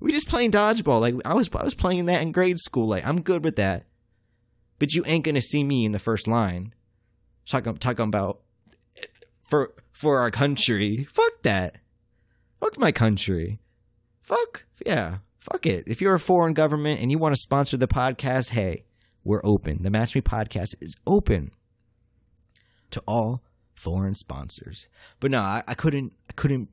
We 0.00 0.12
just 0.12 0.28
playing 0.28 0.52
dodgeball. 0.52 1.00
Like 1.00 1.14
I 1.24 1.34
was, 1.34 1.50
I 1.54 1.64
was 1.64 1.74
playing 1.74 2.06
that 2.06 2.22
in 2.22 2.32
grade 2.32 2.58
school. 2.60 2.86
Like 2.86 3.06
I'm 3.06 3.22
good 3.22 3.44
with 3.44 3.56
that. 3.56 3.86
But 4.78 4.94
you 4.94 5.02
ain't 5.06 5.24
gonna 5.24 5.40
see 5.40 5.64
me 5.64 5.84
in 5.84 5.92
the 5.92 5.98
first 5.98 6.28
line. 6.28 6.72
Talking, 7.46 7.76
talking 7.76 8.06
about 8.06 8.40
for 9.42 9.74
for 9.92 10.20
our 10.20 10.30
country. 10.30 11.04
Fuck 11.10 11.42
that. 11.42 11.80
Fuck 12.60 12.78
my 12.78 12.92
country. 12.92 13.58
Fuck 14.22 14.64
yeah. 14.86 15.18
Fuck 15.38 15.66
it. 15.66 15.84
If 15.86 16.00
you're 16.00 16.14
a 16.14 16.20
foreign 16.20 16.52
government 16.52 17.00
and 17.00 17.10
you 17.10 17.18
want 17.18 17.34
to 17.34 17.40
sponsor 17.40 17.76
the 17.76 17.88
podcast, 17.88 18.50
hey, 18.50 18.84
we're 19.24 19.40
open. 19.42 19.82
The 19.82 19.90
Match 19.90 20.14
Me 20.14 20.20
podcast 20.20 20.74
is 20.80 20.96
open 21.06 21.52
to 22.90 23.02
all 23.06 23.42
foreign 23.78 24.14
sponsors. 24.14 24.88
But 25.20 25.30
no, 25.30 25.40
I, 25.40 25.62
I 25.66 25.74
couldn't. 25.74 26.12
I 26.28 26.32
couldn't. 26.34 26.68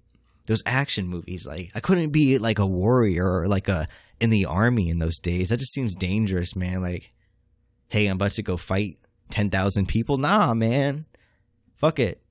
Those 0.48 0.62
action 0.66 1.08
movies, 1.08 1.48
like 1.48 1.72
I 1.74 1.80
couldn't 1.80 2.12
be 2.12 2.38
like 2.38 2.60
a 2.60 2.68
warrior 2.68 3.40
or 3.40 3.48
like 3.48 3.68
a 3.68 3.88
in 4.20 4.30
the 4.30 4.46
army 4.46 4.90
in 4.90 5.00
those 5.00 5.18
days. 5.18 5.50
That 5.50 5.58
just 5.58 5.74
seems 5.74 5.96
dangerous, 5.96 6.56
man. 6.56 6.82
Like, 6.82 7.12
hey, 7.90 8.08
I'm 8.08 8.18
about 8.18 8.34
to 8.34 8.44
go 8.44 8.58
fight 8.58 9.00
ten 9.30 9.50
thousand 9.50 9.88
people. 9.88 10.18
Nah, 10.18 10.54
man. 10.54 11.06
Fuck 11.78 12.00
it. 12.00 12.22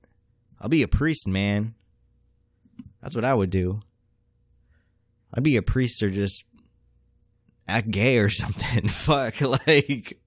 I'll 0.61 0.69
be 0.69 0.83
a 0.83 0.87
priest, 0.87 1.27
man. 1.27 1.75
That's 3.01 3.15
what 3.15 3.25
I 3.25 3.33
would 3.33 3.49
do. 3.49 3.81
I'd 5.33 5.43
be 5.43 5.57
a 5.57 5.61
priest 5.61 6.01
or 6.01 6.09
just 6.09 6.45
act 7.67 7.91
gay 7.91 8.17
or 8.17 8.29
something. 8.29 8.87
Fuck, 8.87 9.41
like 9.67 10.17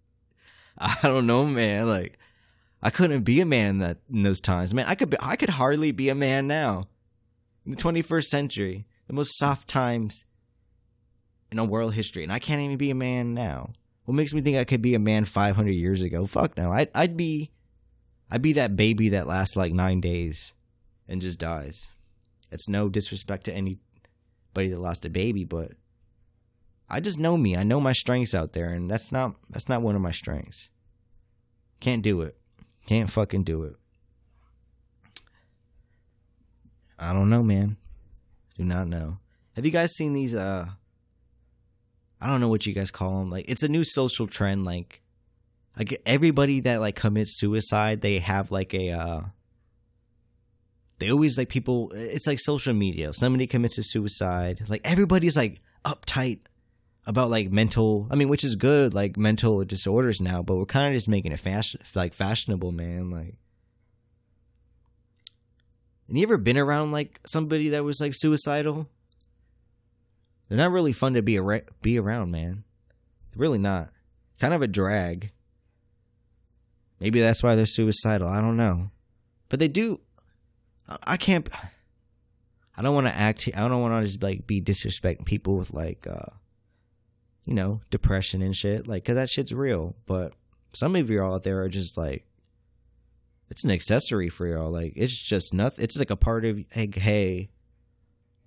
I 0.77 0.97
don't 1.03 1.27
know, 1.27 1.47
man. 1.47 1.87
Like 1.87 2.19
I 2.83 2.91
couldn't 2.91 3.23
be 3.23 3.41
a 3.41 3.47
man 3.47 3.71
in 3.71 3.79
that 3.79 3.99
in 4.13 4.23
those 4.23 4.41
times. 4.41 4.73
Man, 4.73 4.87
I 4.87 4.95
could 4.95 5.11
be, 5.11 5.17
I 5.21 5.37
could 5.37 5.51
hardly 5.51 5.91
be 5.93 6.09
a 6.09 6.15
man 6.15 6.47
now. 6.47 6.85
In 7.65 7.73
the 7.73 7.77
21st 7.77 8.25
century, 8.25 8.87
the 9.09 9.13
most 9.13 9.37
soft 9.37 9.69
times 9.69 10.25
in 11.51 11.59
a 11.59 11.65
world 11.65 11.95
history, 11.95 12.23
and 12.23 12.33
I 12.33 12.39
can't 12.39 12.61
even 12.61 12.77
be 12.77 12.91
a 12.91 12.95
man 12.95 13.35
now. 13.35 13.73
What 14.05 14.15
makes 14.15 14.33
me 14.33 14.41
think 14.41 14.57
I 14.57 14.65
could 14.65 14.81
be 14.81 14.95
a 14.95 14.99
man 14.99 15.25
500 15.25 15.71
years 15.71 16.03
ago? 16.03 16.25
Fuck 16.27 16.57
no. 16.57 16.73
I'd 16.73 16.89
I'd 16.95 17.17
be 17.17 17.51
I'd 18.31 18.43
be 18.43 18.53
that 18.55 18.77
baby 18.77 19.11
that 19.11 19.27
lasts 19.27 19.57
like 19.57 19.73
9 19.73 20.01
days 20.01 20.55
and 21.09 21.21
just 21.21 21.39
dies. 21.39 21.89
It's 22.51 22.69
no 22.69 22.89
disrespect 22.89 23.45
to 23.45 23.53
anybody 23.53 23.81
that 24.69 24.79
lost 24.79 25.05
a 25.05 25.11
baby, 25.11 25.45
but 25.45 25.73
I 26.89 27.01
just 27.01 27.19
know 27.19 27.37
me. 27.37 27.57
I 27.57 27.65
know 27.65 27.81
my 27.81 27.93
strengths 27.93 28.35
out 28.35 28.53
there, 28.55 28.71
and 28.71 28.91
that's 28.91 29.13
not 29.13 29.37
that's 29.51 29.69
not 29.69 29.83
one 29.83 29.97
of 29.97 30.01
my 30.01 30.13
strengths. 30.13 30.71
Can't 31.81 32.03
do 32.03 32.23
it. 32.23 32.37
Can't 32.89 33.11
fucking 33.11 33.43
do 33.43 33.65
it. 33.65 33.77
I 36.99 37.13
don't 37.13 37.29
know, 37.29 37.43
man. 37.43 37.77
Do 38.57 38.65
not 38.65 38.89
know. 38.89 39.19
Have 39.57 39.67
you 39.67 39.71
guys 39.71 39.93
seen 39.93 40.15
these? 40.15 40.35
Uh, 40.35 40.69
I 42.19 42.27
don't 42.27 42.41
know 42.41 42.49
what 42.49 42.65
you 42.65 42.73
guys 42.73 42.91
call 42.91 43.19
them. 43.19 43.31
Like, 43.31 43.45
it's 43.47 43.63
a 43.63 43.69
new 43.69 43.85
social 43.85 44.27
trend. 44.27 44.65
Like, 44.65 45.03
like 45.77 46.01
everybody 46.07 46.61
that 46.61 46.81
like 46.81 46.97
commits 46.97 47.39
suicide, 47.39 48.01
they 48.01 48.21
have 48.21 48.51
like 48.51 48.73
a. 48.73 48.93
Uh, 48.93 49.23
they 50.99 51.13
always 51.13 51.37
like 51.37 51.51
people. 51.51 51.93
It's 51.95 52.27
like 52.27 52.39
social 52.39 52.73
media. 52.73 53.13
Somebody 53.13 53.47
commits 53.47 53.77
a 53.77 53.83
suicide. 53.83 54.63
Like 54.67 54.81
everybody's 54.91 55.37
like 55.37 55.59
uptight 55.85 56.39
about 57.09 57.31
like 57.31 57.51
mental. 57.51 58.07
I 58.11 58.15
mean, 58.15 58.29
which 58.29 58.45
is 58.45 58.55
good, 58.55 58.93
like 58.93 59.17
mental 59.17 59.65
disorders 59.65 60.21
now. 60.21 60.43
But 60.43 60.57
we're 60.57 60.67
kind 60.67 60.89
of 60.89 60.93
just 60.93 61.09
making 61.09 61.33
it 61.33 61.41
fashion, 61.41 61.81
like 61.97 62.13
fashionable, 62.13 62.71
man. 62.71 63.11
Like, 63.11 63.35
and 66.07 66.19
you 66.19 66.23
ever 66.23 66.37
been 66.37 66.59
around 66.59 66.93
like 66.93 67.19
somebody 67.27 67.71
that 67.71 67.83
was 67.83 68.01
like 68.01 68.13
suicidal? 68.15 68.89
They're 70.49 70.59
not 70.59 70.71
really 70.71 70.93
fun 70.93 71.15
to 71.15 71.23
be 71.23 71.39
ar- 71.39 71.65
be 71.81 71.99
around, 71.99 72.31
man. 72.31 72.65
They're 73.31 73.41
really 73.41 73.59
not. 73.59 73.89
Kind 74.39 74.53
of 74.55 74.63
a 74.63 74.69
drag. 74.69 75.31
Maybe 77.01 77.21
that's 77.21 77.43
why 77.43 77.55
they're 77.55 77.67
suicidal. 77.67 78.29
I 78.29 78.41
don't 78.41 78.57
know, 78.57 78.91
but 79.49 79.61
they 79.61 79.69
do. 79.69 80.01
I 81.07 81.17
can't. 81.17 81.49
I 82.77 82.83
don't 82.83 82.95
want 82.95 83.07
to 83.07 83.17
act. 83.17 83.49
I 83.57 83.67
don't 83.67 83.81
want 83.81 83.95
to 83.95 84.07
just 84.07 84.23
like 84.23 84.47
be 84.47 84.61
disrespecting 84.61 85.25
people 85.25 85.57
with 85.57 85.73
like, 85.73 86.07
uh, 86.09 86.37
you 87.49 87.55
know, 87.55 87.81
depression 87.89 88.43
and 88.43 88.55
shit. 88.55 88.87
Like, 88.87 89.07
cause 89.07 89.15
that 89.15 89.31
shit's 89.31 89.55
real. 89.55 89.97
But 90.05 90.35
some 90.75 90.95
of 90.95 91.09
y'all 91.09 91.37
out 91.37 91.45
there 91.45 91.63
are 91.63 91.71
just 91.71 91.97
like, 91.97 92.27
it's 93.49 93.65
an 93.65 93.71
accessory 93.71 94.29
for 94.29 94.47
y'all. 94.47 94.71
Like, 94.71 94.93
it's 94.97 95.19
just 95.19 95.55
nothing. 95.55 95.83
It's 95.83 95.99
like 95.99 96.11
a 96.11 96.17
part 96.17 96.45
of. 96.45 96.59
like, 96.77 96.97
hey, 96.97 97.49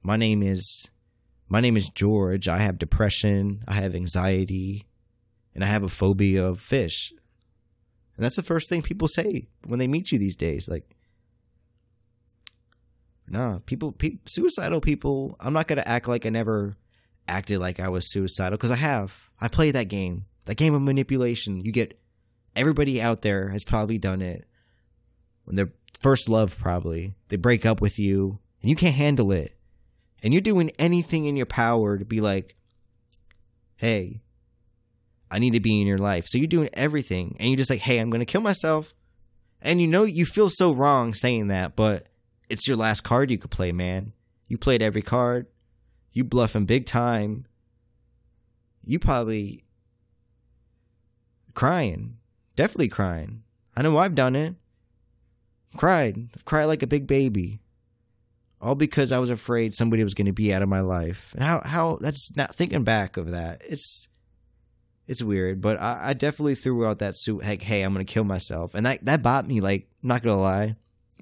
my 0.03 0.17
name 0.17 0.43
is, 0.43 0.91
my 1.49 1.61
name 1.61 1.77
is 1.77 1.89
George. 1.89 2.47
I 2.47 2.59
have 2.59 2.77
depression. 2.77 3.63
I 3.67 3.73
have 3.73 3.95
anxiety, 3.95 4.85
and 5.55 5.63
I 5.63 5.67
have 5.67 5.81
a 5.81 5.89
phobia 5.89 6.45
of 6.45 6.59
fish. 6.59 7.11
And 8.15 8.23
that's 8.23 8.35
the 8.35 8.43
first 8.43 8.69
thing 8.69 8.83
people 8.83 9.07
say 9.07 9.47
when 9.65 9.79
they 9.79 9.87
meet 9.87 10.11
you 10.11 10.19
these 10.19 10.35
days. 10.35 10.69
Like, 10.69 10.95
nah, 13.27 13.61
people, 13.65 13.93
pe- 13.93 14.19
suicidal 14.27 14.79
people. 14.79 15.37
I'm 15.39 15.53
not 15.53 15.67
gonna 15.67 15.81
act 15.87 16.07
like 16.07 16.27
I 16.27 16.29
never 16.29 16.77
acted 17.31 17.59
like 17.59 17.79
I 17.79 17.89
was 17.89 18.11
suicidal 18.11 18.57
because 18.57 18.71
I 18.71 18.75
have. 18.75 19.29
I 19.39 19.47
played 19.47 19.75
that 19.75 19.87
game, 19.87 20.25
that 20.45 20.57
game 20.57 20.73
of 20.73 20.81
manipulation. 20.81 21.61
You 21.61 21.71
get 21.71 21.99
everybody 22.55 23.01
out 23.01 23.21
there 23.21 23.49
has 23.49 23.63
probably 23.63 23.97
done 23.97 24.21
it 24.21 24.45
when 25.45 25.55
they're 25.55 25.71
first 25.99 26.29
love, 26.29 26.57
probably 26.57 27.15
they 27.29 27.37
break 27.37 27.65
up 27.65 27.81
with 27.81 27.97
you 27.97 28.39
and 28.61 28.69
you 28.69 28.75
can't 28.75 28.95
handle 28.95 29.31
it, 29.31 29.55
and 30.23 30.33
you're 30.33 30.41
doing 30.41 30.71
anything 30.77 31.25
in 31.25 31.35
your 31.35 31.47
power 31.47 31.97
to 31.97 32.05
be 32.05 32.21
like, 32.21 32.55
hey. 33.75 34.21
I 35.33 35.39
need 35.39 35.53
to 35.53 35.61
be 35.61 35.79
in 35.79 35.87
your 35.87 35.97
life. 35.97 36.25
So 36.27 36.37
you're 36.37 36.47
doing 36.47 36.69
everything 36.73 37.37
and 37.39 37.47
you're 37.47 37.57
just 37.57 37.69
like, 37.69 37.79
hey, 37.79 37.99
I'm 37.99 38.09
going 38.09 38.19
to 38.19 38.25
kill 38.25 38.41
myself. 38.41 38.93
And 39.61 39.79
you 39.79 39.87
know, 39.87 40.03
you 40.03 40.25
feel 40.25 40.49
so 40.49 40.73
wrong 40.73 41.13
saying 41.13 41.47
that, 41.47 41.77
but 41.77 42.09
it's 42.49 42.67
your 42.67 42.75
last 42.75 43.01
card 43.05 43.31
you 43.31 43.37
could 43.37 43.49
play, 43.49 43.71
man. 43.71 44.11
You 44.49 44.57
played 44.57 44.81
every 44.81 45.01
card. 45.01 45.47
You 46.11 46.23
bluffing 46.23 46.65
big 46.65 46.85
time. 46.85 47.45
You 48.83 48.99
probably 48.99 49.63
crying. 51.53 52.17
Definitely 52.55 52.89
crying. 52.89 53.43
I 53.75 53.81
know 53.81 53.97
I've 53.97 54.15
done 54.15 54.35
it. 54.35 54.55
Cried. 55.77 56.29
Cried 56.45 56.65
like 56.65 56.83
a 56.83 56.87
big 56.87 57.07
baby. 57.07 57.61
All 58.61 58.75
because 58.75 59.11
I 59.11 59.19
was 59.19 59.29
afraid 59.29 59.73
somebody 59.73 60.03
was 60.03 60.13
going 60.13 60.27
to 60.27 60.33
be 60.33 60.53
out 60.53 60.61
of 60.61 60.69
my 60.69 60.81
life. 60.81 61.33
And 61.33 61.43
how, 61.43 61.61
how, 61.63 61.97
that's 61.99 62.35
not 62.35 62.53
thinking 62.53 62.83
back 62.83 63.17
of 63.17 63.31
that. 63.31 63.61
It's, 63.67 64.07
it's 65.07 65.23
weird, 65.23 65.61
but 65.61 65.81
I, 65.81 65.99
I 66.09 66.13
definitely 66.13 66.55
threw 66.55 66.85
out 66.85 66.99
that 66.99 67.17
suit. 67.17 67.41
Like, 67.41 67.63
hey, 67.63 67.81
I'm 67.81 67.93
going 67.93 68.05
to 68.05 68.13
kill 68.13 68.23
myself. 68.23 68.75
And 68.75 68.85
that, 68.85 69.03
that 69.05 69.23
bought 69.23 69.47
me, 69.47 69.61
like, 69.61 69.87
not 70.03 70.21
going 70.21 70.35
to 70.35 70.41
lie, 70.41 70.75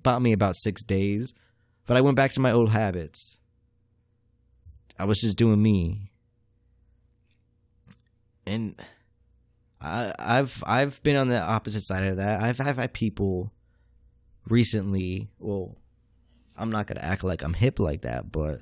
bought 0.03 0.21
me 0.21 0.33
about 0.33 0.55
six 0.57 0.83
days. 0.83 1.33
But 1.85 1.95
I 1.95 2.01
went 2.01 2.17
back 2.17 2.33
to 2.33 2.41
my 2.41 2.51
old 2.51 2.69
habits. 2.69 3.38
I 4.99 5.05
was 5.05 5.21
just 5.21 5.37
doing 5.37 5.61
me. 5.61 6.11
And 8.45 8.75
I, 9.79 10.11
I've 10.19 10.61
I've 10.67 11.01
been 11.03 11.15
on 11.15 11.29
the 11.29 11.39
opposite 11.39 11.81
side 11.81 12.03
of 12.03 12.17
that. 12.17 12.41
I've 12.41 12.59
I've 12.59 12.77
had 12.77 12.93
people 12.93 13.53
recently. 14.47 15.29
Well, 15.39 15.77
I'm 16.57 16.69
not 16.69 16.87
gonna 16.87 16.99
act 16.99 17.23
like 17.23 17.43
I'm 17.43 17.53
hip 17.53 17.79
like 17.79 18.01
that, 18.01 18.31
but 18.31 18.59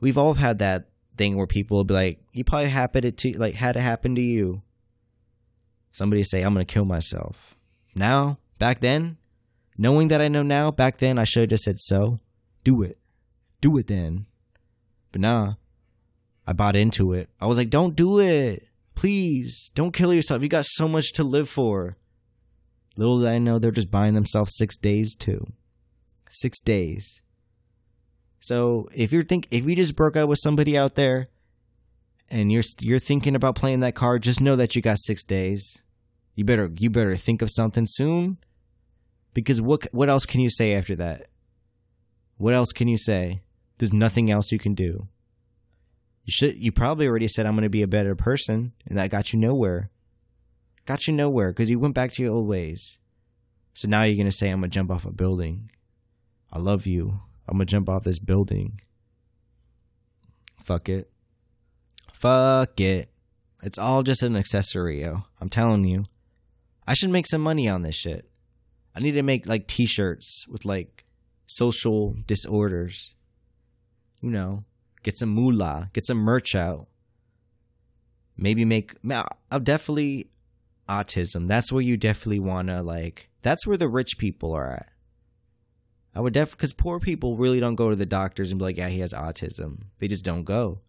we've 0.00 0.16
all 0.16 0.34
had 0.34 0.58
that 0.58 0.88
thing 1.16 1.36
where 1.36 1.48
people 1.48 1.78
will 1.78 1.84
be 1.84 1.94
like, 1.94 2.20
"You 2.32 2.44
probably 2.44 2.68
happened 2.68 3.04
it 3.04 3.16
to 3.18 3.36
like 3.38 3.54
had 3.54 3.76
it 3.76 3.80
happen 3.80 4.14
to 4.14 4.22
you." 4.22 4.62
Somebody 5.90 6.22
say, 6.22 6.42
"I'm 6.42 6.52
gonna 6.52 6.64
kill 6.64 6.84
myself." 6.84 7.56
Now, 7.96 8.38
back 8.58 8.80
then, 8.80 9.16
knowing 9.76 10.08
that 10.08 10.20
I 10.20 10.28
know 10.28 10.42
now, 10.42 10.70
back 10.70 10.98
then 10.98 11.18
I 11.18 11.24
should 11.24 11.40
have 11.40 11.50
just 11.50 11.64
said 11.64 11.80
so. 11.80 12.20
Do 12.62 12.82
it, 12.82 12.98
do 13.60 13.76
it 13.78 13.88
then. 13.88 14.26
But 15.16 15.22
nah, 15.22 15.54
I 16.46 16.52
bought 16.52 16.76
into 16.76 17.14
it. 17.14 17.30
I 17.40 17.46
was 17.46 17.56
like, 17.56 17.70
"Don't 17.70 17.96
do 17.96 18.20
it, 18.20 18.68
please. 18.94 19.70
Don't 19.74 19.94
kill 19.94 20.12
yourself. 20.12 20.42
You 20.42 20.48
got 20.50 20.66
so 20.66 20.86
much 20.86 21.14
to 21.14 21.24
live 21.24 21.48
for." 21.48 21.96
Little 22.98 23.20
did 23.20 23.28
I 23.28 23.38
know 23.38 23.58
they're 23.58 23.70
just 23.70 23.90
buying 23.90 24.12
themselves 24.12 24.54
six 24.58 24.76
days 24.76 25.14
too. 25.14 25.46
Six 26.28 26.60
days. 26.60 27.22
So 28.40 28.90
if 28.94 29.10
you're 29.10 29.22
think 29.22 29.48
if 29.50 29.64
you 29.64 29.74
just 29.74 29.96
broke 29.96 30.18
up 30.18 30.28
with 30.28 30.38
somebody 30.38 30.76
out 30.76 30.96
there, 30.96 31.28
and 32.30 32.52
you're 32.52 32.64
you're 32.82 32.98
thinking 32.98 33.34
about 33.34 33.56
playing 33.56 33.80
that 33.80 33.94
card, 33.94 34.22
just 34.22 34.42
know 34.42 34.56
that 34.56 34.76
you 34.76 34.82
got 34.82 34.98
six 34.98 35.24
days. 35.24 35.82
You 36.34 36.44
better 36.44 36.70
you 36.76 36.90
better 36.90 37.16
think 37.16 37.40
of 37.40 37.50
something 37.50 37.86
soon. 37.86 38.36
Because 39.32 39.62
what 39.62 39.86
what 39.92 40.10
else 40.10 40.26
can 40.26 40.42
you 40.42 40.50
say 40.50 40.74
after 40.74 40.94
that? 40.96 41.28
What 42.36 42.52
else 42.52 42.72
can 42.72 42.86
you 42.86 42.98
say? 42.98 43.40
There's 43.78 43.92
nothing 43.92 44.30
else 44.30 44.52
you 44.52 44.58
can 44.58 44.74
do. 44.74 45.08
You 46.24 46.32
should 46.32 46.56
you 46.56 46.72
probably 46.72 47.06
already 47.06 47.28
said 47.28 47.46
I'm 47.46 47.54
going 47.54 47.62
to 47.62 47.68
be 47.68 47.82
a 47.82 47.88
better 47.88 48.14
person 48.14 48.72
and 48.86 48.98
that 48.98 49.10
got 49.10 49.32
you 49.32 49.38
nowhere. 49.38 49.90
Got 50.84 51.06
you 51.06 51.12
nowhere 51.12 51.52
cuz 51.52 51.70
you 51.70 51.78
went 51.78 51.94
back 51.94 52.12
to 52.12 52.22
your 52.22 52.32
old 52.32 52.48
ways. 52.48 52.98
So 53.72 53.88
now 53.88 54.02
you're 54.02 54.16
going 54.16 54.26
to 54.26 54.32
say 54.32 54.48
I'm 54.48 54.60
going 54.60 54.70
to 54.70 54.74
jump 54.74 54.90
off 54.90 55.04
a 55.04 55.12
building. 55.12 55.70
I 56.52 56.58
love 56.58 56.86
you. 56.86 57.20
I'm 57.46 57.58
going 57.58 57.66
to 57.66 57.70
jump 57.70 57.88
off 57.88 58.04
this 58.04 58.18
building. 58.18 58.80
Fuck 60.64 60.88
it. 60.88 61.10
Fuck 62.12 62.80
it. 62.80 63.10
It's 63.62 63.78
all 63.78 64.02
just 64.02 64.22
an 64.22 64.36
accessory, 64.36 65.02
yo. 65.02 65.24
I'm 65.40 65.48
telling 65.48 65.84
you. 65.84 66.06
I 66.86 66.94
should 66.94 67.10
make 67.10 67.26
some 67.26 67.42
money 67.42 67.68
on 67.68 67.82
this 67.82 67.96
shit. 67.96 68.28
I 68.96 69.00
need 69.00 69.12
to 69.12 69.22
make 69.22 69.46
like 69.46 69.66
t-shirts 69.66 70.46
with 70.48 70.64
like 70.64 71.04
social 71.46 72.16
disorders. 72.26 73.14
You 74.20 74.30
know, 74.30 74.64
get 75.02 75.18
some 75.18 75.30
moolah, 75.30 75.90
get 75.92 76.06
some 76.06 76.18
merch 76.18 76.54
out. 76.54 76.88
Maybe 78.36 78.64
make 78.64 78.94
I'll 79.10 79.26
uh, 79.50 79.58
definitely 79.58 80.30
autism. 80.88 81.48
That's 81.48 81.72
where 81.72 81.82
you 81.82 81.96
definitely 81.96 82.40
want 82.40 82.68
to 82.68 82.82
like 82.82 83.30
that's 83.42 83.66
where 83.66 83.76
the 83.76 83.88
rich 83.88 84.18
people 84.18 84.52
are 84.52 84.72
at. 84.72 84.88
I 86.14 86.20
would 86.20 86.32
definitely 86.32 86.60
cuz 86.60 86.72
poor 86.72 86.98
people 86.98 87.36
really 87.36 87.60
don't 87.60 87.74
go 87.74 87.90
to 87.90 87.96
the 87.96 88.06
doctors 88.06 88.50
and 88.50 88.58
be 88.58 88.64
like, 88.64 88.76
"Yeah, 88.76 88.88
he 88.88 89.00
has 89.00 89.12
autism." 89.12 89.84
They 89.98 90.08
just 90.08 90.24
don't 90.24 90.44
go. 90.44 90.80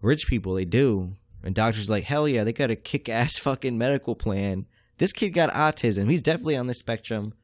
Rich 0.00 0.26
people 0.26 0.54
they 0.54 0.64
do. 0.64 1.16
And 1.42 1.54
doctors 1.54 1.90
like, 1.90 2.04
"Hell 2.04 2.26
yeah, 2.28 2.44
they 2.44 2.52
got 2.52 2.70
a 2.70 2.76
kick-ass 2.76 3.38
fucking 3.38 3.76
medical 3.76 4.14
plan." 4.14 4.66
This 4.98 5.12
kid 5.12 5.30
got 5.30 5.50
autism. 5.50 6.08
He's 6.08 6.22
definitely 6.22 6.56
on 6.56 6.66
the 6.66 6.74
spectrum. 6.74 7.34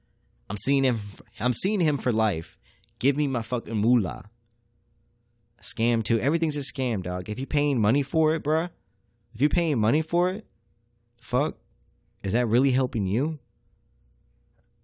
I'm 0.49 0.57
seeing 0.57 0.85
him 0.85 1.00
I'm 1.38 1.52
seeing 1.52 1.80
him 1.80 1.99
for 1.99 2.12
life. 2.12 2.57
Give 2.99 3.16
me 3.16 3.26
my 3.26 3.42
fucking 3.42 3.76
moolah. 3.76 4.30
Scam 5.61 6.02
too. 6.02 6.19
Everything's 6.19 6.57
a 6.57 6.61
scam, 6.61 7.02
dog. 7.02 7.29
If 7.29 7.38
you 7.38 7.47
paying 7.47 7.81
money 7.81 8.02
for 8.02 8.35
it, 8.35 8.43
bruh, 8.43 8.71
if 9.35 9.40
you 9.40 9.49
paying 9.49 9.79
money 9.79 10.02
for 10.02 10.31
it, 10.31 10.47
fuck, 11.21 11.57
is 12.23 12.33
that 12.33 12.47
really 12.47 12.71
helping 12.71 13.07
you? 13.07 13.38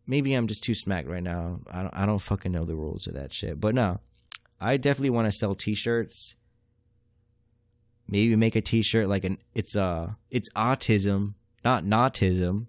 Maybe 0.06 0.35
I'm 0.35 0.47
just 0.47 0.62
too 0.62 0.75
smacked 0.75 1.09
right 1.09 1.23
now. 1.23 1.61
I 1.71 1.83
don't 1.83 1.95
I 1.97 2.06
don't 2.06 2.21
fucking 2.21 2.52
know 2.52 2.64
the 2.64 2.76
rules 2.76 3.06
of 3.06 3.14
that 3.14 3.33
shit. 3.33 3.61
But 3.61 3.75
no. 3.75 4.00
I 4.61 4.76
definitely 4.76 5.11
want 5.11 5.26
to 5.26 5.33
sell 5.33 5.54
t-shirts. 5.54 6.35
Maybe 8.09 8.37
make 8.37 8.56
a 8.56 8.61
t-shirt 8.61 9.09
like 9.09 9.25
an 9.25 9.38
it's 9.54 9.75
uh 9.76 10.12
it's 10.30 10.49
autism, 10.50 11.35
not 11.64 11.85
nautism. 11.85 12.66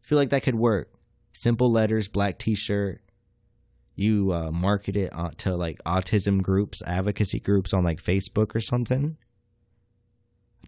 feel 0.00 0.18
like 0.18 0.30
that 0.30 0.42
could 0.42 0.54
work. 0.54 0.92
Simple 1.32 1.70
letters, 1.70 2.08
black 2.08 2.38
t-shirt. 2.38 3.00
You 3.98 4.32
uh, 4.32 4.52
market 4.52 4.94
it 4.94 5.12
to 5.38 5.56
like 5.56 5.82
autism 5.82 6.40
groups, 6.40 6.86
advocacy 6.86 7.40
groups 7.40 7.74
on 7.74 7.82
like 7.82 8.00
Facebook 8.00 8.54
or 8.54 8.60
something. 8.60 9.16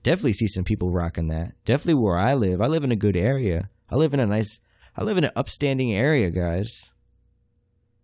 Definitely 0.03 0.33
see 0.33 0.49
some 0.49 0.65
people 0.65 0.91
rocking 0.91 1.29
that. 1.29 1.53
Definitely 1.65 2.03
where 2.03 2.19
I 2.19 2.35
live. 2.35 2.61
I 2.61 2.67
live 2.67 2.83
in 2.83 2.91
a 2.91 2.97
good 2.97 3.17
area. 3.17 3.71
I 3.89 3.95
live 3.95 4.15
in 4.15 4.19
a 4.19 4.27
nice 4.27 4.59
I 4.97 5.05
live 5.05 5.17
in 5.17 5.23
an 5.23 5.31
upstanding 5.37 5.95
area, 5.95 6.29
guys. 6.31 6.93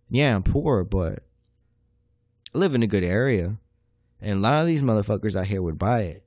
Yeah, 0.09 0.33
I'm 0.33 0.43
poor, 0.43 0.85
but 0.85 1.23
I 2.55 2.59
live 2.59 2.73
in 2.73 2.81
a 2.81 2.87
good 2.87 3.03
area. 3.03 3.57
And 4.21 4.37
a 4.37 4.41
lot 4.41 4.61
of 4.61 4.65
these 4.65 4.81
motherfuckers 4.81 5.35
out 5.35 5.47
here 5.47 5.61
would 5.61 5.77
buy 5.77 6.03
it. 6.03 6.25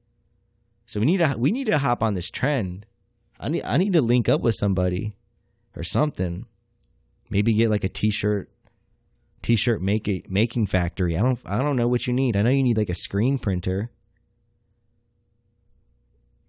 So 0.85 1.01
we 1.01 1.07
need 1.07 1.21
to 1.21 1.37
we 1.39 1.53
need 1.53 1.69
to 1.69 1.79
hop 1.79 2.03
on 2.03 2.13
this 2.13 2.31
trend. 2.31 2.85
I 3.39 3.49
need 3.49 3.65
I 3.65 3.79
need 3.79 3.95
to 3.95 4.03
link 4.03 4.29
up 4.29 4.43
with 4.43 4.57
somebody 4.57 5.15
or 5.75 5.85
something. 5.85 6.45
Maybe 7.31 7.55
get 7.55 7.71
like 7.71 7.85
a 7.85 7.89
t-shirt 7.89 8.51
t-shirt 9.43 9.81
make 9.81 10.31
making 10.31 10.67
factory. 10.67 11.17
I 11.17 11.23
don't 11.23 11.41
I 11.47 11.59
don't 11.59 11.77
know 11.77 11.89
what 11.89 12.07
you 12.07 12.13
need. 12.13 12.37
I 12.37 12.43
know 12.43 12.51
you 12.51 12.63
need 12.63 12.77
like 12.77 12.89
a 12.89 12.95
screen 12.95 13.39
printer. 13.39 13.91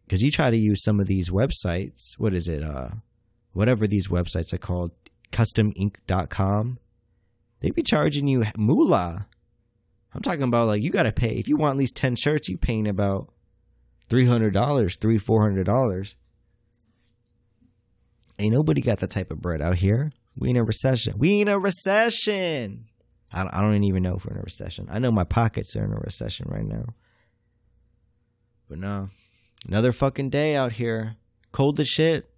Cuz 0.10 0.22
you 0.22 0.32
try 0.32 0.50
to 0.50 0.58
use 0.58 0.84
some 0.84 1.00
of 1.00 1.08
these 1.08 1.30
websites. 1.30 2.20
What 2.20 2.34
is 2.34 2.48
it? 2.48 2.64
Uh 2.64 2.90
whatever 3.54 3.88
these 3.88 4.08
websites 4.08 4.54
are 4.54 4.58
called, 4.58 4.92
customink.com, 5.32 6.80
they 7.60 7.72
be 7.72 7.84
charging 7.84 8.28
you 8.28 8.44
moolah. 8.58 9.28
I'm 10.14 10.22
talking 10.22 10.44
about 10.44 10.68
like 10.68 10.82
you 10.82 10.92
got 10.92 11.04
to 11.04 11.12
pay. 11.12 11.36
If 11.36 11.48
you 11.48 11.56
want 11.56 11.76
at 11.76 11.80
least 11.80 11.96
10 11.96 12.16
shirts, 12.16 12.50
you 12.50 12.58
paying 12.58 12.88
about 12.88 13.30
$300, 14.10 15.00
three, 15.00 15.18
$400. 15.18 16.16
Ain't 18.40 18.54
nobody 18.54 18.82
got 18.82 19.00
that 19.00 19.12
type 19.12 19.32
of 19.32 19.40
bread 19.40 19.62
out 19.62 19.78
here. 19.78 20.12
We 20.36 20.50
in 20.50 20.58
a 20.58 20.64
recession. 20.64 21.16
We 21.18 21.42
in 21.42 21.48
a 21.48 21.60
recession. 21.60 22.86
I 23.34 23.44
don't, 23.44 23.54
I 23.54 23.62
don't 23.62 23.84
even 23.84 24.04
know 24.04 24.16
if 24.16 24.26
we're 24.26 24.34
in 24.34 24.40
a 24.40 24.44
recession. 24.44 24.88
I 24.92 25.00
know 25.00 25.12
my 25.12 25.24
pockets 25.24 25.76
are 25.76 25.84
in 25.84 25.94
a 25.94 25.98
recession 25.98 26.48
right 26.50 26.66
now. 26.66 26.86
But 28.70 28.80
no, 28.80 29.10
another 29.68 29.92
fucking 29.92 30.30
day 30.30 30.56
out 30.56 30.74
here. 30.74 31.18
Cold 31.52 31.80
as 31.80 31.90
shit. 31.90 32.30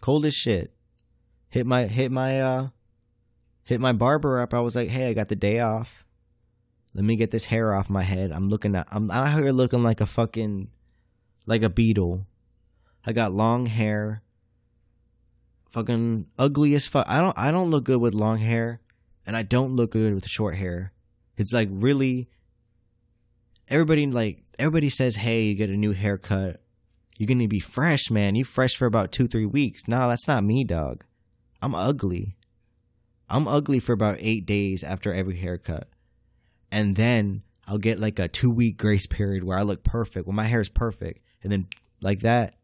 Cold 0.00 0.24
as 0.26 0.34
shit. 0.34 0.72
Hit 1.48 1.66
my 1.66 1.84
hit 1.84 2.10
my 2.10 2.40
uh 2.40 2.68
hit 3.62 3.80
my 3.80 3.92
barber 3.92 4.40
up. 4.40 4.52
I 4.52 4.60
was 4.60 4.76
like, 4.76 4.88
hey, 4.88 5.08
I 5.08 5.12
got 5.12 5.28
the 5.28 5.36
day 5.36 5.60
off. 5.60 6.04
Let 6.94 7.04
me 7.04 7.16
get 7.16 7.30
this 7.30 7.46
hair 7.46 7.74
off 7.74 7.90
my 7.90 8.02
head. 8.02 8.32
I'm 8.32 8.48
looking 8.48 8.74
at 8.74 8.88
I'm 8.92 9.10
out 9.10 9.40
here 9.40 9.52
looking 9.52 9.82
like 9.82 10.00
a 10.00 10.06
fucking 10.06 10.70
like 11.46 11.62
a 11.62 11.70
beetle. 11.70 12.26
I 13.04 13.12
got 13.12 13.32
long 13.32 13.66
hair. 13.66 14.22
Fucking 15.76 16.26
ugly 16.38 16.72
as 16.74 16.86
fuck. 16.86 17.06
I 17.06 17.20
don't 17.20 17.38
I 17.38 17.50
don't 17.50 17.70
look 17.70 17.84
good 17.84 18.00
with 18.00 18.14
long 18.14 18.38
hair 18.38 18.80
and 19.26 19.36
I 19.36 19.42
don't 19.42 19.76
look 19.76 19.90
good 19.90 20.14
with 20.14 20.26
short 20.26 20.54
hair. 20.54 20.94
It's 21.36 21.52
like 21.52 21.68
really 21.70 22.30
everybody 23.68 24.06
like 24.06 24.42
everybody 24.58 24.88
says, 24.88 25.16
"Hey, 25.16 25.42
you 25.42 25.54
get 25.54 25.68
a 25.68 25.76
new 25.76 25.92
haircut." 25.92 26.62
You're 27.18 27.26
gonna 27.26 27.46
be 27.46 27.60
fresh, 27.60 28.10
man. 28.10 28.36
You 28.36 28.42
fresh 28.42 28.74
for 28.74 28.86
about 28.86 29.12
two, 29.12 29.28
three 29.28 29.44
weeks. 29.44 29.86
No, 29.86 30.08
that's 30.08 30.26
not 30.26 30.44
me, 30.44 30.64
dog. 30.64 31.04
I'm 31.60 31.74
ugly. 31.74 32.36
I'm 33.28 33.46
ugly 33.46 33.78
for 33.78 33.92
about 33.92 34.16
eight 34.20 34.46
days 34.46 34.82
after 34.82 35.12
every 35.12 35.36
haircut. 35.36 35.88
And 36.72 36.96
then 36.96 37.42
I'll 37.68 37.76
get 37.76 37.98
like 37.98 38.18
a 38.18 38.28
two 38.28 38.50
week 38.50 38.78
grace 38.78 39.06
period 39.06 39.44
where 39.44 39.58
I 39.58 39.62
look 39.62 39.84
perfect, 39.84 40.26
when 40.26 40.36
my 40.36 40.44
hair 40.44 40.62
is 40.62 40.70
perfect. 40.70 41.20
And 41.42 41.52
then 41.52 41.66
like 42.00 42.20
that, 42.20 42.56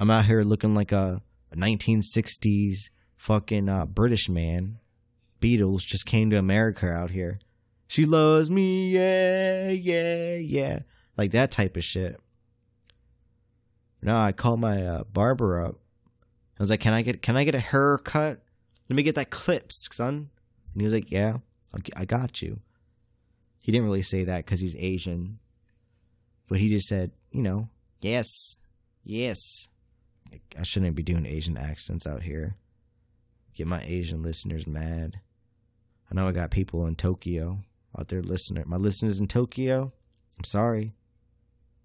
I'm 0.00 0.10
out 0.10 0.24
here 0.24 0.42
looking 0.42 0.74
like 0.74 0.90
a, 0.90 1.22
a 1.52 1.56
1960s 1.56 2.90
fucking 3.16 3.68
uh, 3.68 3.86
British 3.86 4.28
man. 4.28 4.78
Beatles 5.40 5.86
just 5.86 6.06
came 6.06 6.30
to 6.30 6.38
America 6.38 6.90
out 6.90 7.10
here. 7.10 7.40
She 7.88 8.06
loves 8.06 8.50
me, 8.50 8.90
yeah, 8.90 9.70
yeah, 9.70 10.36
yeah. 10.36 10.80
Like 11.16 11.32
that 11.32 11.50
type 11.50 11.76
of 11.76 11.84
shit. 11.84 12.18
No, 14.00 14.16
I 14.16 14.32
called 14.32 14.60
my 14.60 14.82
uh, 14.82 15.04
barber 15.04 15.60
up. 15.60 15.76
I 16.58 16.62
was 16.62 16.70
like, 16.70 16.80
"Can 16.80 16.92
I 16.92 17.02
get 17.02 17.22
can 17.22 17.36
I 17.36 17.44
get 17.44 17.54
a 17.54 17.60
haircut? 17.60 18.42
Let 18.88 18.96
me 18.96 19.02
get 19.02 19.14
that 19.14 19.30
clips, 19.30 19.88
son." 19.92 20.30
And 20.72 20.80
he 20.80 20.84
was 20.84 20.94
like, 20.94 21.10
"Yeah, 21.10 21.38
I 21.96 22.04
got 22.04 22.42
you." 22.42 22.60
He 23.60 23.70
didn't 23.70 23.86
really 23.86 24.02
say 24.02 24.24
that 24.24 24.44
because 24.44 24.60
he's 24.60 24.76
Asian, 24.76 25.38
but 26.48 26.58
he 26.58 26.68
just 26.68 26.88
said, 26.88 27.12
"You 27.30 27.42
know, 27.42 27.68
yes, 28.00 28.56
yes." 29.04 29.68
I 30.58 30.62
shouldn't 30.62 30.96
be 30.96 31.02
doing 31.02 31.26
Asian 31.26 31.56
accents 31.56 32.06
out 32.06 32.22
here. 32.22 32.56
Get 33.54 33.66
my 33.66 33.82
Asian 33.84 34.22
listeners 34.22 34.66
mad. 34.66 35.20
I 36.10 36.14
know 36.14 36.28
I 36.28 36.32
got 36.32 36.50
people 36.50 36.86
in 36.86 36.96
Tokyo 36.96 37.58
out 37.98 38.08
there 38.08 38.22
listening. 38.22 38.64
My 38.66 38.76
listeners 38.76 39.20
in 39.20 39.28
Tokyo, 39.28 39.92
I'm 40.38 40.44
sorry. 40.44 40.94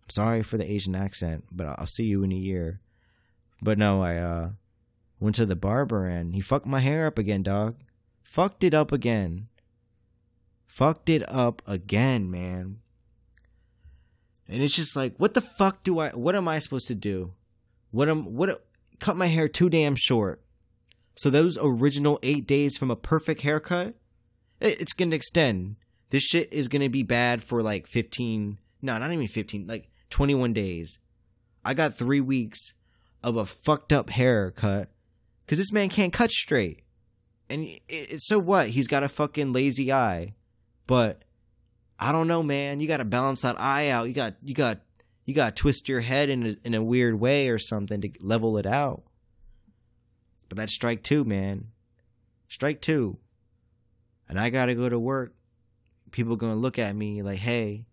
I'm 0.04 0.10
sorry 0.10 0.44
for 0.44 0.58
the 0.58 0.70
Asian 0.70 0.96
accent, 0.96 1.46
but 1.52 1.68
I'll 1.68 1.86
see 1.86 2.06
you 2.06 2.24
in 2.24 2.32
a 2.32 2.36
year. 2.36 2.80
But 3.62 3.78
no, 3.78 4.02
I 4.02 4.16
uh 4.18 4.50
went 5.20 5.36
to 5.36 5.46
the 5.46 5.56
barber 5.56 6.06
and 6.06 6.36
he 6.36 6.42
fucked 6.42 6.66
my 6.66 6.80
hair 6.80 7.08
up 7.08 7.18
again, 7.18 7.44
dog. 7.44 7.76
Fucked 8.22 8.64
it 8.64 8.74
up 8.74 8.92
again. 8.92 9.48
Fucked 10.68 11.10
it 11.10 11.24
up 11.30 11.62
again, 11.66 12.30
man. 12.30 12.80
And 14.48 14.62
it's 14.62 14.76
just 14.76 14.96
like, 14.96 15.16
what 15.18 15.34
the 15.34 15.42
fuck 15.42 15.84
do 15.84 16.00
I 16.00 16.10
what 16.10 16.36
am 16.36 16.48
I 16.48 16.60
supposed 16.60 16.88
to 16.88 16.96
do? 16.96 17.34
What 17.98 18.10
am 18.10 18.36
what 18.36 18.64
cut 19.00 19.18
my 19.18 19.26
hair 19.26 19.48
too 19.48 19.72
damn 19.72 19.96
short. 19.96 20.44
So 21.16 21.32
those 21.32 21.58
original 21.60 22.20
8 22.22 22.46
days 22.46 22.78
from 22.78 22.92
a 22.92 22.96
perfect 22.96 23.42
haircut, 23.42 23.96
it's 24.62 24.94
going 24.94 25.10
to 25.10 25.16
extend. 25.16 25.78
This 26.12 26.22
shit 26.22 26.54
is 26.54 26.68
going 26.68 26.84
to 26.84 26.90
be 26.90 27.02
bad 27.02 27.42
for 27.42 27.64
like 27.64 27.88
15 27.88 28.60
no, 28.84 29.00
not 29.00 29.12
even 29.12 29.28
15, 29.28 29.66
like 29.66 29.90
21 30.12 30.54
days. 30.54 31.00
I 31.66 31.74
got 31.74 31.96
three 31.96 32.22
weeks 32.22 32.76
of 33.24 33.36
a 33.36 33.48
fucked 33.48 33.92
up 33.92 34.12
haircut 34.12 34.90
because 35.44 35.58
this 35.58 35.74
man 35.74 35.90
can't 35.90 36.14
cut 36.14 36.30
straight. 36.30 36.84
And 37.50 37.64
it, 37.64 37.82
it, 37.90 38.20
so 38.20 38.38
what? 38.38 38.68
He's 38.68 38.88
got 38.88 39.02
a 39.02 39.10
fucking 39.10 39.54
lazy 39.54 39.92
eye. 39.92 40.36
But 40.86 41.24
I 42.00 42.12
don't 42.12 42.28
know, 42.28 42.44
man. 42.44 42.80
You 42.80 42.88
got 42.88 42.98
to 42.98 43.06
balance 43.06 43.42
that 43.42 43.60
eye 43.60 43.90
out. 43.90 44.08
You 44.08 44.14
got, 44.14 44.36
you 44.44 44.54
got, 44.54 44.82
You 45.28 45.34
gotta 45.34 45.54
twist 45.54 45.90
your 45.90 46.00
head 46.00 46.30
in 46.30 46.48
a, 46.48 46.56
in 46.64 46.74
a 46.74 46.82
weird 46.82 47.20
way 47.20 47.50
or 47.50 47.58
something 47.58 48.00
to 48.00 48.10
level 48.22 48.58
it 48.58 48.66
out. 48.66 49.04
But 50.48 50.58
that's 50.58 50.72
strike 50.74 51.04
two, 51.04 51.26
man. 51.26 51.68
Strike 52.48 52.80
two. 52.80 53.18
And 54.30 54.40
I 54.40 54.50
gotta 54.50 54.74
go 54.74 54.88
to 54.88 54.98
work. 54.98 55.36
People 56.12 56.38
gonna 56.38 56.56
look 56.56 56.80
at 56.80 56.96
me 56.96 57.22
like, 57.22 57.40
hey, 57.40 57.88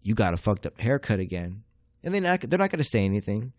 you 0.00 0.14
got 0.14 0.32
a 0.32 0.38
fucked 0.38 0.64
up 0.64 0.80
haircut 0.80 1.20
again. 1.20 1.64
And 2.02 2.14
they're 2.14 2.22
not, 2.22 2.40
they're 2.40 2.58
not 2.58 2.70
gonna 2.70 2.82
say 2.82 3.04
anything. 3.04 3.52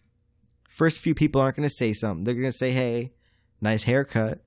First 0.67 0.97
few 0.97 1.13
people 1.13 1.39
aren't 1.39 1.57
gonna 1.57 1.69
say 1.69 1.93
something. 1.93 2.23
They're 2.23 2.33
gonna 2.33 2.51
say, 2.51 2.71
hey, 2.71 3.13
nice 3.61 3.83
haircut. 3.83 4.41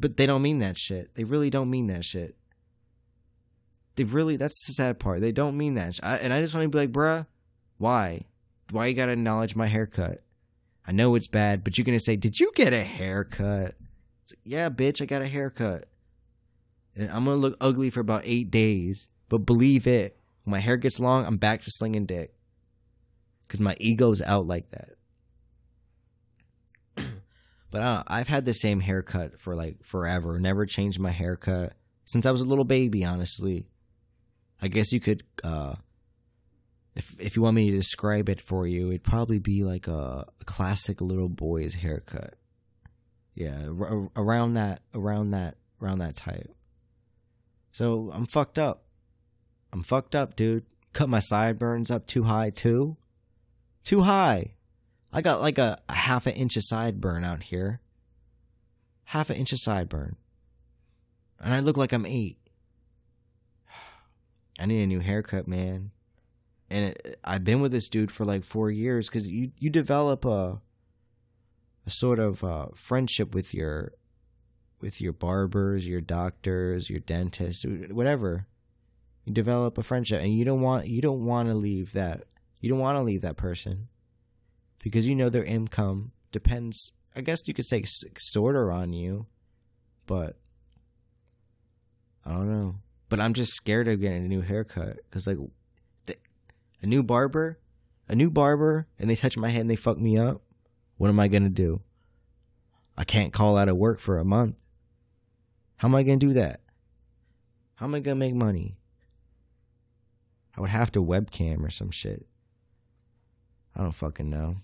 But 0.00 0.16
they 0.16 0.24
don't 0.24 0.40
mean 0.40 0.60
that 0.60 0.78
shit. 0.78 1.14
They 1.14 1.24
really 1.24 1.50
don't 1.50 1.68
mean 1.68 1.88
that 1.88 2.06
shit. 2.06 2.37
They 3.98 4.04
really, 4.04 4.36
that's 4.36 4.64
the 4.64 4.72
sad 4.72 5.00
part. 5.00 5.20
They 5.20 5.32
don't 5.32 5.58
mean 5.58 5.74
that. 5.74 5.98
I, 6.04 6.18
and 6.18 6.32
I 6.32 6.40
just 6.40 6.54
want 6.54 6.62
to 6.62 6.68
be 6.70 6.78
like, 6.78 6.92
bruh, 6.92 7.26
why? 7.78 8.22
Why 8.70 8.86
you 8.86 8.94
gotta 8.94 9.12
acknowledge 9.12 9.56
my 9.56 9.66
haircut? 9.66 10.20
I 10.86 10.92
know 10.92 11.16
it's 11.16 11.26
bad, 11.26 11.64
but 11.64 11.76
you're 11.76 11.84
gonna 11.84 11.98
say, 11.98 12.14
did 12.14 12.38
you 12.38 12.52
get 12.54 12.72
a 12.72 12.84
haircut? 12.84 13.74
Like, 14.30 14.38
yeah, 14.44 14.68
bitch, 14.70 15.02
I 15.02 15.06
got 15.06 15.22
a 15.22 15.26
haircut. 15.26 15.86
And 16.94 17.10
I'm 17.10 17.24
gonna 17.24 17.38
look 17.38 17.56
ugly 17.60 17.90
for 17.90 17.98
about 17.98 18.22
eight 18.24 18.52
days. 18.52 19.08
But 19.28 19.38
believe 19.38 19.88
it, 19.88 20.16
when 20.44 20.52
my 20.52 20.60
hair 20.60 20.76
gets 20.76 21.00
long, 21.00 21.26
I'm 21.26 21.36
back 21.36 21.60
to 21.62 21.70
slinging 21.72 22.06
dick. 22.06 22.32
Cause 23.48 23.58
my 23.58 23.74
ego's 23.80 24.22
out 24.22 24.46
like 24.46 24.70
that. 24.70 24.90
But 27.70 27.82
I 27.82 27.84
don't 27.84 27.96
know, 27.96 28.04
I've 28.06 28.28
had 28.28 28.44
the 28.44 28.54
same 28.54 28.80
haircut 28.80 29.40
for 29.40 29.56
like 29.56 29.82
forever. 29.82 30.38
Never 30.38 30.66
changed 30.66 31.00
my 31.00 31.10
haircut 31.10 31.72
since 32.04 32.24
I 32.24 32.30
was 32.30 32.40
a 32.40 32.48
little 32.48 32.64
baby, 32.64 33.04
honestly. 33.04 33.66
I 34.60 34.68
guess 34.68 34.92
you 34.92 35.00
could 35.00 35.22
uh 35.44 35.74
if 36.98 37.18
if 37.20 37.36
you 37.36 37.42
want 37.42 37.54
me 37.54 37.70
to 37.70 37.76
describe 37.76 38.28
it 38.28 38.40
for 38.40 38.66
you, 38.66 38.88
it'd 38.88 39.04
probably 39.04 39.38
be 39.38 39.62
like 39.62 39.86
a, 39.86 40.24
a 40.40 40.44
classic 40.44 41.00
little 41.00 41.28
boy's 41.28 41.76
haircut. 41.76 42.34
Yeah, 43.34 43.68
r- 43.68 44.10
around 44.16 44.54
that 44.54 44.80
around 44.92 45.30
that 45.30 45.56
around 45.80 45.98
that 45.98 46.16
type. 46.16 46.52
So, 47.70 48.10
I'm 48.12 48.26
fucked 48.26 48.58
up. 48.58 48.82
I'm 49.72 49.84
fucked 49.84 50.16
up, 50.16 50.34
dude. 50.34 50.64
Cut 50.92 51.08
my 51.08 51.20
sideburns 51.20 51.90
up 51.90 52.06
too 52.06 52.24
high 52.24 52.50
too. 52.50 52.96
Too 53.84 54.02
high. 54.02 54.54
I 55.12 55.22
got 55.22 55.40
like 55.40 55.58
a, 55.58 55.78
a 55.88 55.94
half 55.94 56.26
an 56.26 56.32
inch 56.32 56.56
of 56.56 56.64
sideburn 56.64 57.24
out 57.24 57.44
here. 57.44 57.80
Half 59.04 59.30
an 59.30 59.36
inch 59.36 59.52
of 59.52 59.58
sideburn. 59.58 60.16
And 61.40 61.54
I 61.54 61.60
look 61.60 61.76
like 61.76 61.92
I'm 61.92 62.06
eight. 62.06 62.38
I 64.58 64.66
need 64.66 64.82
a 64.82 64.86
new 64.86 65.00
haircut, 65.00 65.46
man. 65.46 65.92
And 66.70 66.90
it, 66.90 67.16
I've 67.24 67.44
been 67.44 67.60
with 67.60 67.72
this 67.72 67.88
dude 67.88 68.10
for 68.10 68.24
like 68.24 68.44
four 68.44 68.70
years 68.70 69.08
because 69.08 69.30
you, 69.30 69.52
you 69.58 69.70
develop 69.70 70.24
a, 70.24 70.60
a 71.86 71.90
sort 71.90 72.18
of 72.18 72.44
uh, 72.44 72.68
friendship 72.74 73.34
with 73.34 73.54
your 73.54 73.92
with 74.80 75.00
your 75.00 75.12
barbers, 75.12 75.88
your 75.88 76.00
doctors, 76.00 76.88
your 76.88 77.00
dentists, 77.00 77.64
whatever. 77.90 78.46
You 79.24 79.32
develop 79.32 79.76
a 79.76 79.82
friendship 79.82 80.22
and 80.22 80.32
you 80.32 80.44
don't 80.44 80.60
want 80.60 80.86
you 80.86 81.02
don't 81.02 81.24
want 81.24 81.48
to 81.48 81.54
leave 81.54 81.92
that. 81.92 82.24
You 82.60 82.70
don't 82.70 82.78
want 82.78 82.96
to 82.96 83.02
leave 83.02 83.22
that 83.22 83.36
person 83.36 83.88
because 84.78 85.08
you 85.08 85.14
know 85.14 85.28
their 85.28 85.44
income 85.44 86.12
depends. 86.32 86.92
I 87.16 87.20
guess 87.20 87.46
you 87.46 87.54
could 87.54 87.66
say 87.66 87.82
sort 87.82 88.20
sorter 88.20 88.70
on 88.72 88.92
you, 88.92 89.26
but 90.06 90.36
I 92.24 92.32
don't 92.32 92.50
know. 92.50 92.76
But 93.08 93.20
I'm 93.20 93.32
just 93.32 93.52
scared 93.52 93.88
of 93.88 94.00
getting 94.00 94.24
a 94.24 94.28
new 94.28 94.42
haircut 94.42 94.96
because 95.08 95.26
like 95.26 95.38
the, 96.06 96.16
a 96.82 96.86
new 96.86 97.02
barber, 97.02 97.58
a 98.08 98.14
new 98.14 98.30
barber, 98.30 98.86
and 98.98 99.08
they 99.08 99.14
touch 99.14 99.36
my 99.36 99.48
head 99.48 99.62
and 99.62 99.70
they 99.70 99.76
fuck 99.76 99.98
me 99.98 100.18
up. 100.18 100.42
What 100.96 101.08
am 101.08 101.20
I 101.20 101.28
gonna 101.28 101.48
do? 101.48 101.80
I 102.96 103.04
can't 103.04 103.32
call 103.32 103.56
out 103.56 103.68
of 103.68 103.76
work 103.76 104.00
for 104.00 104.18
a 104.18 104.24
month. 104.24 104.56
How 105.76 105.88
am 105.88 105.94
I 105.94 106.02
gonna 106.02 106.16
do 106.16 106.32
that? 106.32 106.60
How 107.76 107.86
am 107.86 107.94
I 107.94 108.00
gonna 108.00 108.16
make 108.16 108.34
money? 108.34 108.76
I 110.56 110.60
would 110.60 110.70
have 110.70 110.90
to 110.92 111.02
webcam 111.02 111.64
or 111.64 111.70
some 111.70 111.92
shit. 111.92 112.26
I 113.76 113.82
don't 113.82 113.92
fucking 113.92 114.28
know. 114.28 114.56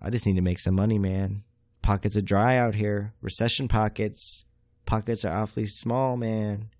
I 0.00 0.08
just 0.08 0.26
need 0.26 0.36
to 0.36 0.42
make 0.42 0.58
some 0.58 0.74
money, 0.74 0.98
man. 0.98 1.42
Pockets 1.82 2.16
are 2.16 2.22
dry 2.22 2.56
out 2.56 2.74
here. 2.74 3.12
Recession 3.20 3.68
pockets. 3.68 4.46
Pockets 4.86 5.24
are 5.24 5.36
awfully 5.36 5.66
small, 5.66 6.16
man. 6.16 6.70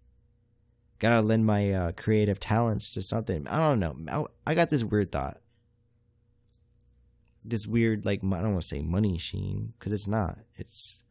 Gotta 0.98 1.20
lend 1.20 1.44
my 1.44 1.72
uh, 1.72 1.92
creative 1.92 2.40
talents 2.40 2.94
to 2.94 3.02
something. 3.02 3.46
I 3.48 3.58
don't 3.58 3.80
know. 3.80 4.28
I 4.46 4.54
got 4.54 4.70
this 4.70 4.84
weird 4.84 5.12
thought. 5.12 5.38
This 7.44 7.66
weird, 7.66 8.04
like, 8.04 8.24
I 8.24 8.40
don't 8.40 8.52
want 8.52 8.62
to 8.62 8.66
say 8.66 8.80
money 8.80 9.18
sheen, 9.18 9.74
because 9.78 9.92
it's 9.92 10.08
not. 10.08 10.38
It's. 10.54 11.04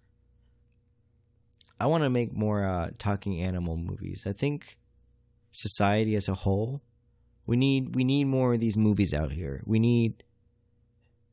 I 1.80 1.86
want 1.86 2.04
to 2.04 2.10
make 2.10 2.34
more 2.34 2.66
uh, 2.66 2.90
talking 2.98 3.40
animal 3.40 3.78
movies. 3.78 4.26
I 4.26 4.32
think 4.32 4.78
society 5.52 6.16
as 6.16 6.28
a 6.28 6.34
whole, 6.34 6.82
we 7.46 7.56
need 7.58 7.96
we 7.96 8.04
need 8.04 8.26
more 8.26 8.54
of 8.54 8.60
these 8.60 8.78
movies 8.78 9.14
out 9.14 9.32
here. 9.32 9.62
We 9.66 9.80
need 9.80 10.24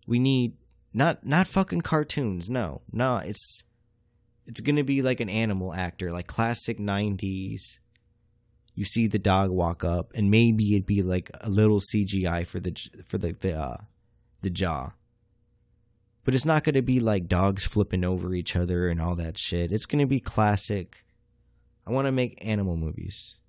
we 0.07 0.18
need 0.18 0.57
not 0.92 1.25
not 1.25 1.46
fucking 1.46 1.83
cartoons. 1.83 2.51
No, 2.51 2.83
no, 2.92 3.16
it's 3.16 3.64
it's 4.46 4.61
gonna 4.61 4.85
be 4.85 5.02
like 5.02 5.20
an 5.20 5.28
animal 5.28 5.72
actor, 5.72 6.12
like 6.12 6.26
classic 6.26 6.78
'90s. 6.78 7.78
You 8.74 8.85
see 8.85 9.07
the 9.07 9.18
dog 9.18 9.50
walk 9.50 9.85
up, 9.85 10.12
and 10.14 10.31
maybe 10.31 10.72
it'd 10.72 10.87
be 10.87 11.02
like 11.02 11.31
a 11.40 11.50
little 11.50 11.78
CGI 11.78 12.46
for 12.46 12.61
the 12.61 12.72
for 13.07 13.18
the 13.18 13.33
the 13.33 13.55
uh, 13.55 13.76
the 14.40 14.50
jaw. 14.50 14.94
But 16.24 16.35
it's 16.35 16.44
not 16.44 16.64
gonna 16.64 16.83
be 16.83 17.00
like 17.00 17.28
dogs 17.28 17.64
flipping 17.64 18.05
over 18.05 18.35
each 18.35 18.57
other 18.57 18.88
and 18.88 19.00
all 19.00 19.14
that 19.16 19.38
shit. 19.38 19.72
It's 19.72 19.87
gonna 19.87 20.07
be 20.07 20.20
classic. 20.20 21.05
I 21.87 21.90
want 21.90 22.07
to 22.07 22.12
make 22.12 22.46
animal 22.46 22.76
movies. 22.76 23.40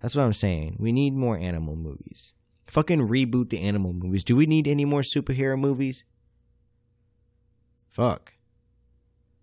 That's 0.00 0.16
what 0.16 0.22
I'm 0.22 0.32
saying. 0.32 0.76
We 0.78 0.92
need 0.92 1.12
more 1.12 1.36
animal 1.36 1.76
movies. 1.76 2.34
Fucking 2.68 3.08
reboot 3.08 3.50
the 3.50 3.60
animal 3.60 3.92
movies. 3.92 4.24
Do 4.24 4.34
we 4.34 4.46
need 4.46 4.66
any 4.66 4.84
more 4.84 5.02
superhero 5.02 5.58
movies? 5.58 6.04
Fuck. 7.88 8.34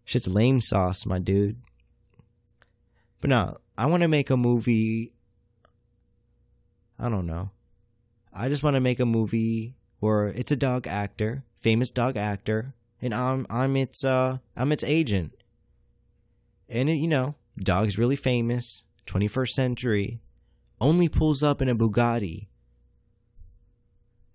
Shit's 0.07 0.29
lame 0.29 0.61
sauce, 0.61 1.05
my 1.05 1.19
dude. 1.19 1.57
But 3.19 3.29
no, 3.29 3.57
I 3.77 3.87
want 3.87 4.03
to 4.03 4.07
make 4.07 4.29
a 4.29 4.37
movie. 4.37 5.11
I 6.97 7.09
don't 7.09 7.27
know. 7.27 7.51
I 8.33 8.47
just 8.47 8.63
want 8.63 8.75
to 8.75 8.79
make 8.79 9.01
a 9.01 9.05
movie 9.05 9.75
where 9.99 10.27
it's 10.27 10.53
a 10.53 10.55
dog 10.55 10.87
actor, 10.87 11.43
famous 11.59 11.91
dog 11.91 12.15
actor, 12.15 12.73
and 13.01 13.13
I'm 13.13 13.45
I'm 13.49 13.75
its 13.75 14.05
uh 14.05 14.37
I'm 14.55 14.71
its 14.71 14.85
agent. 14.85 15.33
And 16.69 16.89
it, 16.89 16.93
you 16.93 17.09
know, 17.09 17.35
dog's 17.57 17.97
really 17.97 18.15
famous, 18.15 18.83
21st 19.07 19.49
century, 19.49 20.21
only 20.79 21.09
pulls 21.09 21.43
up 21.43 21.61
in 21.61 21.67
a 21.67 21.75
Bugatti. 21.75 22.47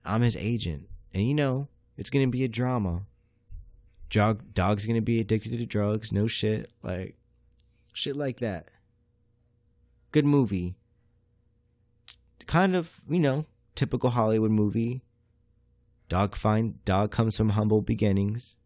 I'm 0.05 0.21
his 0.21 0.37
agent, 0.37 0.91
and 1.15 1.27
you 1.27 1.33
know, 1.33 1.69
it's 1.97 2.11
going 2.11 2.27
to 2.27 2.31
be 2.31 2.45
a 2.45 2.49
drama. 2.49 3.07
Dog, 4.13 4.53
dog's 4.53 4.85
gonna 4.85 5.01
be 5.01 5.21
addicted 5.21 5.59
to 5.59 5.65
drugs. 5.65 6.13
No 6.13 6.27
shit, 6.27 6.71
like 6.83 7.17
shit 7.95 8.15
like 8.15 8.41
that. 8.41 8.69
Good 10.11 10.27
movie. 10.27 10.75
Kind 12.47 12.77
of, 12.77 13.01
you 13.09 13.19
know, 13.19 13.47
typical 13.75 14.11
Hollywood 14.11 14.51
movie. 14.51 15.03
Dog 16.11 16.37
find 16.37 16.85
dog 16.85 17.11
comes 17.11 17.39
from 17.39 17.51
humble 17.51 17.81
beginnings. 17.81 18.57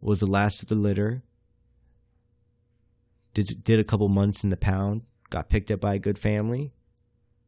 Was 0.00 0.20
the 0.20 0.26
last 0.26 0.62
of 0.62 0.70
the 0.70 0.74
litter. 0.74 1.22
Did 3.34 3.62
did 3.62 3.78
a 3.78 3.84
couple 3.84 4.08
months 4.08 4.42
in 4.42 4.48
the 4.48 4.56
pound. 4.56 5.02
Got 5.28 5.50
picked 5.50 5.70
up 5.70 5.80
by 5.80 5.96
a 5.96 5.98
good 5.98 6.18
family. 6.18 6.72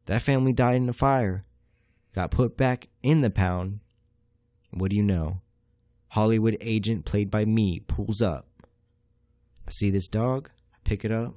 That 0.05 0.21
family 0.21 0.53
died 0.53 0.75
in 0.75 0.89
a 0.89 0.93
fire. 0.93 1.43
Got 2.13 2.29
put 2.29 2.55
back 2.55 2.89
in 3.01 3.21
the 3.21 3.31
pound. 3.31 3.79
What 4.69 4.91
do 4.91 4.95
you 4.95 5.01
know? 5.01 5.41
Hollywood 6.13 6.55
agent 6.61 7.05
played 7.05 7.31
by 7.31 7.43
me 7.43 7.79
pulls 7.79 8.21
up. 8.21 8.45
I 9.67 9.71
see 9.71 9.89
this 9.89 10.07
dog, 10.07 10.51
I 10.71 10.77
pick 10.83 11.03
it 11.03 11.11
up. 11.11 11.33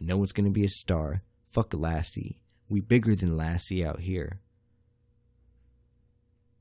I 0.00 0.04
know 0.04 0.22
it's 0.22 0.30
gonna 0.30 0.50
be 0.50 0.64
a 0.64 0.68
star. 0.68 1.24
Fuck 1.50 1.74
Lassie. 1.74 2.38
We 2.68 2.78
bigger 2.78 3.16
than 3.16 3.36
Lassie 3.36 3.84
out 3.84 3.98
here. 3.98 4.38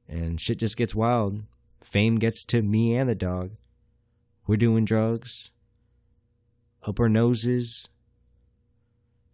And 0.10 0.41
shit 0.41 0.58
just 0.58 0.76
gets 0.76 0.95
wild. 0.95 1.43
Fame 1.84 2.17
gets 2.17 2.43
to 2.45 2.63
me 2.63 2.95
and 2.95 3.08
the 3.08 3.13
dog. 3.13 3.52
We're 4.47 4.56
doing 4.56 4.84
drugs. 4.84 5.52
Up 6.82 7.00
our 7.00 7.10
noses. 7.10 7.88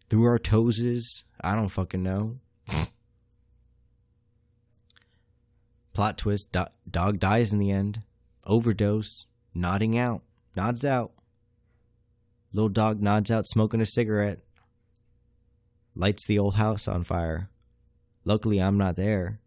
Through 0.10 0.26
our 0.26 0.38
toeses. 0.38 1.24
I 1.40 1.56
don't 1.56 1.70
fucking 1.70 2.04
know. 2.04 2.40
Plot 5.94 6.18
twist 6.18 6.52
do- 6.52 6.66
dog 6.92 7.22
dies 7.22 7.54
in 7.54 7.60
the 7.60 7.72
end 7.72 8.02
overdose, 8.48 9.26
nodding 9.54 9.98
out, 9.98 10.24
nods 10.56 10.84
out. 10.84 11.12
Little 12.54 12.70
dog 12.70 13.02
nods 13.02 13.30
out 13.30 13.46
smoking 13.46 13.82
a 13.82 13.86
cigarette, 13.86 14.40
lights 15.94 16.26
the 16.26 16.40
old 16.40 16.56
house 16.56 16.88
on 16.88 17.04
fire. 17.04 17.50
Luckily, 18.26 18.60
I'm 18.62 18.78
not 18.78 18.96
there. 18.96 19.40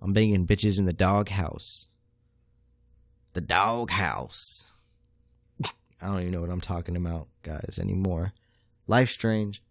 I'm 0.00 0.12
banging 0.12 0.46
bitches 0.46 0.78
in 0.78 0.86
the 0.86 0.92
doghouse. 0.92 1.86
The 3.34 3.40
doghouse. 3.40 4.72
I 6.02 6.06
don't 6.06 6.20
even 6.20 6.32
know 6.32 6.40
what 6.40 6.50
I'm 6.50 6.60
talking 6.60 6.96
about, 6.96 7.28
guys, 7.42 7.78
anymore. 7.80 8.32
Life's 8.88 9.12
strange. 9.12 9.62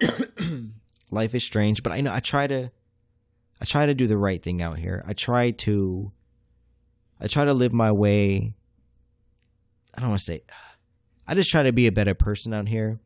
Life 1.10 1.34
is 1.34 1.44
strange, 1.44 1.82
but 1.82 1.92
I 1.92 2.00
know 2.00 2.14
I 2.14 2.20
try 2.20 2.46
to 2.46 2.70
I 3.60 3.64
try 3.64 3.86
to 3.86 3.94
do 3.94 4.06
the 4.06 4.16
right 4.16 4.42
thing 4.42 4.62
out 4.62 4.78
here. 4.78 5.04
I 5.06 5.12
try 5.12 5.50
to 5.50 6.12
I 7.20 7.26
try 7.26 7.44
to 7.44 7.54
live 7.54 7.72
my 7.72 7.92
way. 7.92 8.54
I 9.96 10.00
don't 10.00 10.10
want 10.10 10.20
to 10.20 10.24
say 10.24 10.42
I 11.26 11.34
just 11.34 11.50
try 11.50 11.62
to 11.62 11.72
be 11.72 11.86
a 11.86 11.92
better 11.92 12.14
person 12.14 12.54
out 12.54 12.68
here. 12.68 13.00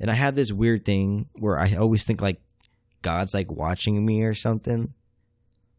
And 0.00 0.10
I 0.10 0.14
have 0.14 0.34
this 0.34 0.52
weird 0.52 0.84
thing 0.84 1.28
where 1.38 1.58
I 1.58 1.74
always 1.74 2.04
think 2.04 2.20
like 2.20 2.40
God's 3.02 3.34
like 3.34 3.50
watching 3.50 4.04
me 4.04 4.22
or 4.22 4.34
something. 4.34 4.94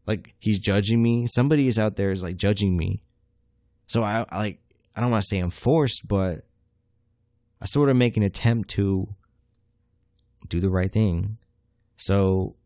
Like 0.06 0.34
he's 0.40 0.58
judging 0.58 1.02
me. 1.02 1.26
Somebody 1.26 1.68
is 1.68 1.78
out 1.78 1.96
there 1.96 2.10
is 2.10 2.22
like 2.22 2.36
judging 2.36 2.76
me. 2.76 3.00
So 3.86 4.02
I, 4.02 4.24
I 4.30 4.38
like 4.38 4.60
I 4.96 5.00
don't 5.00 5.10
want 5.10 5.22
to 5.22 5.28
say 5.28 5.38
I'm 5.38 5.50
forced, 5.50 6.08
but 6.08 6.46
I 7.60 7.66
sort 7.66 7.90
of 7.90 7.96
make 7.96 8.16
an 8.16 8.22
attempt 8.22 8.70
to 8.70 9.14
do 10.48 10.60
the 10.60 10.70
right 10.70 10.90
thing. 10.90 11.38
So 11.96 12.56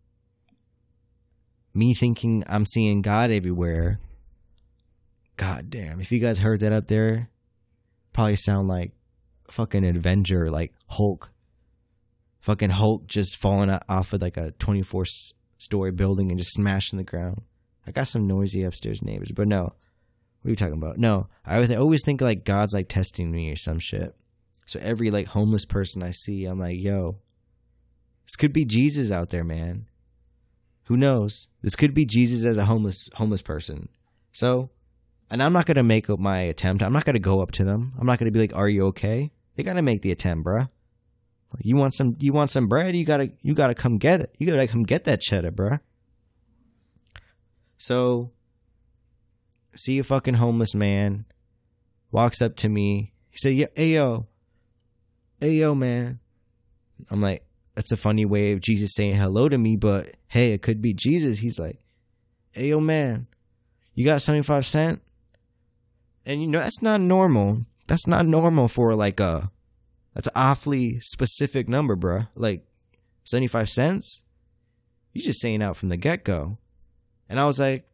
me 1.75 1.93
thinking 1.95 2.45
I'm 2.49 2.67
seeing 2.67 3.03
God 3.03 3.31
everywhere. 3.31 3.99
God 5.37 5.69
damn, 5.69 6.01
if 6.01 6.13
you 6.13 6.21
guys 6.21 6.39
heard 6.39 6.61
that 6.61 6.73
up 6.73 6.87
there, 6.87 7.29
probably 8.13 8.37
sound 8.37 8.69
like 8.69 8.93
fucking 9.51 9.85
Avenger, 9.85 10.51
like 10.51 10.73
Hulk. 10.89 11.31
Fucking 12.41 12.71
Hulk 12.71 13.07
just 13.07 13.37
falling 13.37 13.77
off 13.89 14.13
of 14.13 14.23
like 14.23 14.37
a 14.37 14.53
24 14.53 15.05
story 15.59 15.91
building 15.91 16.31
and 16.31 16.39
just 16.39 16.53
smashing 16.53 16.99
the 16.99 17.05
ground. 17.05 17.43
I 17.87 17.91
got 17.91 18.07
some 18.07 18.27
noisy 18.27 18.63
upstairs 18.63 19.03
neighbors, 19.03 19.33
but 19.33 19.49
no. 19.49 19.63
What 20.43 20.49
are 20.49 20.51
you 20.51 20.57
talking 20.57 20.77
about? 20.77 20.99
No, 20.99 21.29
I 21.47 21.75
always 21.75 22.05
think 22.05 22.21
like 22.21 22.45
God's 22.45 22.75
like 22.75 22.89
testing 22.89 23.31
me 23.31 23.51
or 23.51 23.57
some 23.57 23.79
shit. 23.79 24.15
So 24.67 24.79
every 24.83 25.11
like 25.11 25.29
homeless 25.29 25.65
person 25.65 26.03
I 26.03 26.11
see, 26.11 26.45
I'm 26.45 26.61
like, 26.61 26.79
yo, 26.79 27.17
this 28.27 28.37
could 28.37 28.53
be 28.53 28.65
Jesus 28.65 29.11
out 29.11 29.31
there, 29.31 29.45
man. 29.45 29.87
Who 30.85 30.97
knows? 30.97 31.49
This 31.63 31.77
could 31.77 31.95
be 31.95 32.05
Jesus 32.05 32.45
as 32.45 32.59
a 32.59 32.67
homeless 32.67 33.09
homeless 33.15 33.43
person. 33.43 33.89
So, 34.33 34.71
and 35.31 35.43
I'm 35.43 35.53
not 35.53 35.67
gonna 35.67 35.83
make 35.83 36.11
up 36.11 36.19
my 36.19 36.41
attempt. 36.41 36.83
I'm 36.83 36.93
not 36.93 37.05
gonna 37.05 37.19
go 37.19 37.41
up 37.41 37.53
to 37.53 37.65
them. 37.65 37.95
I'm 37.99 38.07
not 38.07 38.19
gonna 38.19 38.31
be 38.31 38.41
like, 38.41 38.57
"Are 38.57 38.69
you 38.69 38.87
okay?" 38.87 39.31
They 39.55 39.63
gotta 39.63 39.83
make 39.83 40.03
the 40.03 40.13
attempt, 40.13 40.47
bruh. 40.47 40.69
Like, 41.55 41.65
you 41.65 41.77
want 41.77 41.95
some? 41.95 42.17
You 42.19 42.33
want 42.33 42.51
some 42.51 42.67
bread? 42.67 42.97
You 42.97 43.05
gotta 43.05 43.33
you 43.41 43.55
gotta 43.55 43.75
come 43.75 43.99
get 43.99 44.21
it. 44.21 44.35
You 44.39 44.47
gotta 44.47 44.67
come 44.67 44.83
get 44.83 45.05
that 45.05 45.21
cheddar, 45.21 45.53
bruh. 45.53 45.81
So, 47.77 48.33
see 49.75 49.99
a 49.99 50.03
fucking 50.03 50.35
homeless 50.35 50.75
man 50.75 51.25
walks 52.11 52.43
up 52.43 52.57
to 52.57 52.69
me. 52.69 53.13
He 53.31 53.39
said, 53.39 53.69
"Hey 53.75 53.95
yo, 53.95 54.27
hey 55.41 55.55
yo, 55.55 55.75
man." 55.75 56.21
I'm 57.11 57.21
like, 57.21 57.44
that's 57.75 57.93
a 57.93 57.97
funny 57.97 58.25
way 58.25 58.53
of 58.53 58.61
Jesus 58.61 58.95
saying 58.95 59.17
hello 59.17 59.49
to 59.49 59.59
me, 59.59 59.77
but 59.77 60.11
hey, 60.29 60.53
it 60.53 60.63
could 60.63 60.81
be 60.81 60.95
Jesus. 60.95 61.41
He's 61.41 61.59
like, 61.59 61.79
hey, 62.53 62.69
yo, 62.69 62.81
man, 62.81 63.27
you 63.95 64.05
got 64.05 64.23
75 64.23 64.65
cent? 64.65 65.03
And 66.27 66.41
you 66.41 66.49
know, 66.49 66.61
that's 66.61 66.83
not 66.83 67.01
normal. 67.01 67.63
That's 67.87 68.07
not 68.07 68.27
normal 68.27 68.69
for 68.69 68.95
like 68.95 69.21
a, 69.21 69.51
that's 70.15 70.29
an 70.29 70.33
awfully 70.37 71.01
specific 71.01 71.69
number, 71.69 71.97
bruh. 71.97 72.29
Like 72.35 72.65
75 73.25 73.69
cents? 73.69 74.23
You 75.13 75.21
just 75.21 75.41
saying 75.41 75.63
out 75.63 75.77
from 75.77 75.89
the 75.89 75.97
get 75.97 76.25
go. 76.25 76.59
And 77.29 77.41
I 77.41 77.47
was 77.47 77.61
like, 77.61 77.89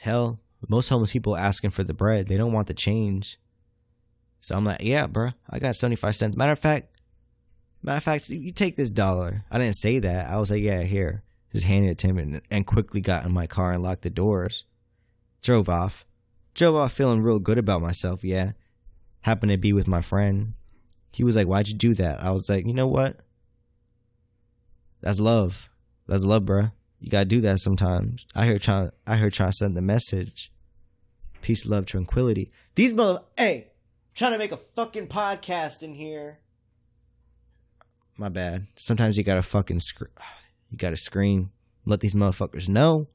hell, 0.00 0.40
most 0.68 0.88
homeless 0.88 1.12
people 1.12 1.36
asking 1.36 1.70
for 1.70 1.84
the 1.84 1.94
bread. 1.94 2.28
They 2.28 2.36
don't 2.36 2.52
want 2.52 2.66
the 2.66 2.74
change. 2.74 3.38
So 4.40 4.54
I'm 4.54 4.64
like, 4.64 4.82
yeah, 4.82 5.06
bruh, 5.06 5.34
I 5.48 5.58
got 5.58 5.76
75 5.76 6.14
cents. 6.14 6.36
Matter 6.36 6.52
of 6.52 6.58
fact, 6.58 6.93
Matter 7.84 7.98
of 7.98 8.02
fact, 8.02 8.30
you 8.30 8.50
take 8.50 8.76
this 8.76 8.90
dollar. 8.90 9.44
I 9.50 9.58
didn't 9.58 9.76
say 9.76 9.98
that. 9.98 10.30
I 10.30 10.38
was 10.38 10.50
like, 10.50 10.62
yeah, 10.62 10.82
here. 10.82 11.22
Just 11.52 11.66
handed 11.66 11.90
it 11.90 11.98
to 11.98 12.06
him 12.06 12.16
and, 12.16 12.40
and 12.50 12.66
quickly 12.66 13.02
got 13.02 13.26
in 13.26 13.32
my 13.32 13.46
car 13.46 13.72
and 13.72 13.82
locked 13.82 14.02
the 14.02 14.10
doors. 14.10 14.64
Drove 15.42 15.68
off. 15.68 16.06
Drove 16.54 16.74
off 16.74 16.92
feeling 16.92 17.20
real 17.20 17.38
good 17.38 17.58
about 17.58 17.82
myself, 17.82 18.24
yeah. 18.24 18.52
Happened 19.20 19.52
to 19.52 19.58
be 19.58 19.74
with 19.74 19.86
my 19.86 20.00
friend. 20.00 20.54
He 21.12 21.22
was 21.22 21.36
like, 21.36 21.46
why'd 21.46 21.68
you 21.68 21.74
do 21.74 21.92
that? 21.94 22.22
I 22.22 22.30
was 22.30 22.48
like, 22.48 22.66
you 22.66 22.72
know 22.72 22.86
what? 22.86 23.20
That's 25.02 25.20
love. 25.20 25.68
That's 26.08 26.24
love, 26.24 26.44
bruh. 26.44 26.72
You 27.00 27.10
gotta 27.10 27.26
do 27.26 27.42
that 27.42 27.58
sometimes. 27.58 28.26
I 28.34 28.46
heard 28.46 28.62
trying 28.62 28.90
I 29.06 29.16
heard 29.16 29.34
trying 29.34 29.50
to 29.50 29.56
send 29.56 29.76
the 29.76 29.82
message. 29.82 30.50
Peace, 31.42 31.66
love, 31.66 31.84
tranquility. 31.84 32.50
These 32.76 32.94
mother 32.94 33.20
hey, 33.36 33.72
trying 34.14 34.32
to 34.32 34.38
make 34.38 34.52
a 34.52 34.56
fucking 34.56 35.08
podcast 35.08 35.82
in 35.82 35.92
here. 35.92 36.38
My 38.18 38.28
bad. 38.28 38.66
Sometimes 38.76 39.16
you 39.16 39.24
gotta 39.24 39.42
fucking 39.42 39.80
sc- 39.80 40.02
you 40.70 40.78
gotta 40.78 40.96
scream. 40.96 41.50
Let 41.84 42.00
these 42.00 42.14
motherfuckers 42.14 42.68
know. 42.68 43.08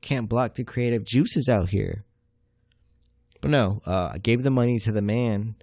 Can't 0.00 0.28
block 0.28 0.54
the 0.54 0.64
creative 0.64 1.04
juices 1.04 1.48
out 1.48 1.70
here. 1.70 2.04
But 3.40 3.50
no, 3.50 3.80
uh, 3.86 4.10
I 4.14 4.18
gave 4.18 4.42
the 4.42 4.50
money 4.50 4.78
to 4.80 4.92
the 4.92 5.02
man, 5.02 5.56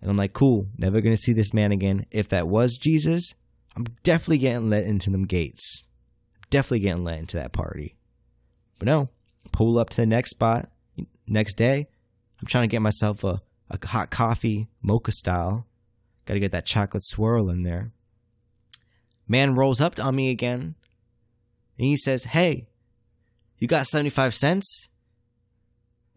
and 0.00 0.10
I'm 0.10 0.16
like, 0.16 0.32
cool, 0.32 0.68
never 0.78 1.00
gonna 1.00 1.16
see 1.16 1.32
this 1.32 1.52
man 1.52 1.72
again. 1.72 2.06
If 2.10 2.28
that 2.28 2.48
was 2.48 2.78
Jesus, 2.78 3.34
I'm 3.76 3.84
definitely 4.02 4.38
getting 4.38 4.70
let 4.70 4.84
into 4.84 5.10
them 5.10 5.26
gates. 5.26 5.84
Definitely 6.50 6.80
getting 6.80 7.04
let 7.04 7.18
into 7.18 7.36
that 7.36 7.52
party. 7.52 7.96
But 8.78 8.86
no, 8.86 9.10
pull 9.52 9.78
up 9.78 9.90
to 9.90 10.00
the 10.00 10.06
next 10.06 10.30
spot. 10.30 10.70
Next 11.26 11.54
day, 11.54 11.86
I'm 12.40 12.46
trying 12.46 12.64
to 12.64 12.72
get 12.72 12.82
myself 12.82 13.24
a, 13.24 13.40
a 13.70 13.86
hot 13.86 14.10
coffee, 14.10 14.68
mocha 14.82 15.12
style. 15.12 15.66
Got 16.24 16.34
to 16.34 16.40
get 16.40 16.52
that 16.52 16.66
chocolate 16.66 17.02
swirl 17.02 17.50
in 17.50 17.62
there. 17.62 17.92
Man 19.26 19.54
rolls 19.54 19.80
up 19.80 19.98
on 19.98 20.14
me 20.14 20.30
again 20.30 20.74
and 21.78 21.86
he 21.86 21.96
says, 21.96 22.24
Hey, 22.24 22.68
you 23.58 23.68
got 23.68 23.86
75 23.86 24.34
cents? 24.34 24.88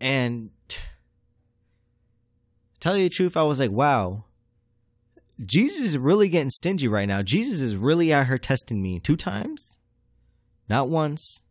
And 0.02 0.50
tell 2.80 2.98
you 2.98 3.06
the 3.06 3.10
truth, 3.10 3.36
I 3.38 3.44
was 3.44 3.60
like, 3.60 3.72
wow, 3.72 4.26
Jesus 5.44 5.82
is 5.82 5.98
really 5.98 6.30
getting 6.30 6.50
stingy 6.50 6.88
right 6.88 7.08
now. 7.08 7.22
Jesus 7.22 7.62
is 7.62 7.76
really 7.76 8.14
out 8.14 8.28
here 8.28 8.38
testing 8.38 8.82
me 8.82 9.00
two 9.00 9.16
times, 9.16 9.80
not 10.70 10.90
once, 10.90 11.42